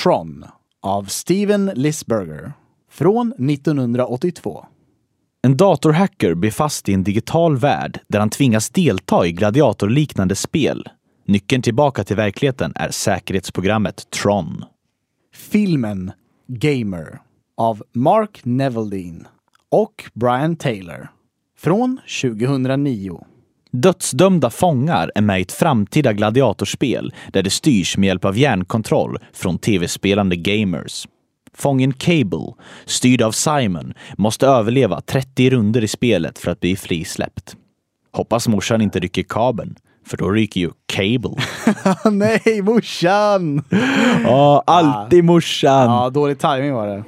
[0.04, 0.46] Tron
[0.82, 2.54] av Steven Lisberger
[2.92, 4.66] från 1982.
[5.42, 10.90] En datorhacker blir fast i en digital värld där han tvingas delta i gladiatorliknande spel.
[11.30, 14.66] Nyckeln tillbaka till verkligheten är säkerhetsprogrammet Tron.
[15.36, 16.12] Filmen
[16.48, 17.20] Gamer
[17.58, 19.26] av Mark Neveldine
[19.72, 21.10] och Brian Taylor
[21.58, 23.26] från 2009.
[23.72, 29.18] Dödsdömda fångar är med i ett framtida gladiatorspel där det styrs med hjälp av hjärnkontroll
[29.34, 31.08] från tv-spelande gamers.
[31.54, 32.54] Fången Cable,
[32.86, 37.56] styrd av Simon, måste överleva 30 runder i spelet för att bli frisläppt.
[38.12, 39.76] Hoppas morsan inte rycker kabeln,
[40.10, 41.36] för då ryker ju Cable.
[42.12, 43.64] Nej, morsan!
[44.24, 45.92] Ja, alltid morsan!
[45.92, 47.04] Ja, dålig timing var det.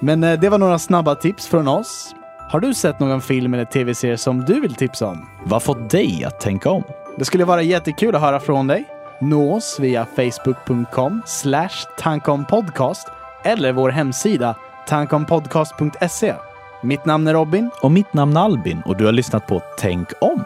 [0.00, 2.14] Men eh, det var några snabba tips från oss.
[2.50, 5.26] Har du sett någon film eller tv-serie som du vill tipsa om?
[5.44, 6.82] Vad fått dig att tänka om?
[7.18, 8.84] Det skulle vara jättekul att höra från dig.
[9.20, 11.22] Nå oss via facebook.com
[11.98, 13.08] tankompodcast
[13.44, 14.54] eller vår hemsida
[14.88, 16.34] tankompodcast.se.
[16.82, 17.70] Mitt namn är Robin.
[17.82, 20.44] Och mitt namn är Albin och du har lyssnat på Tänk om.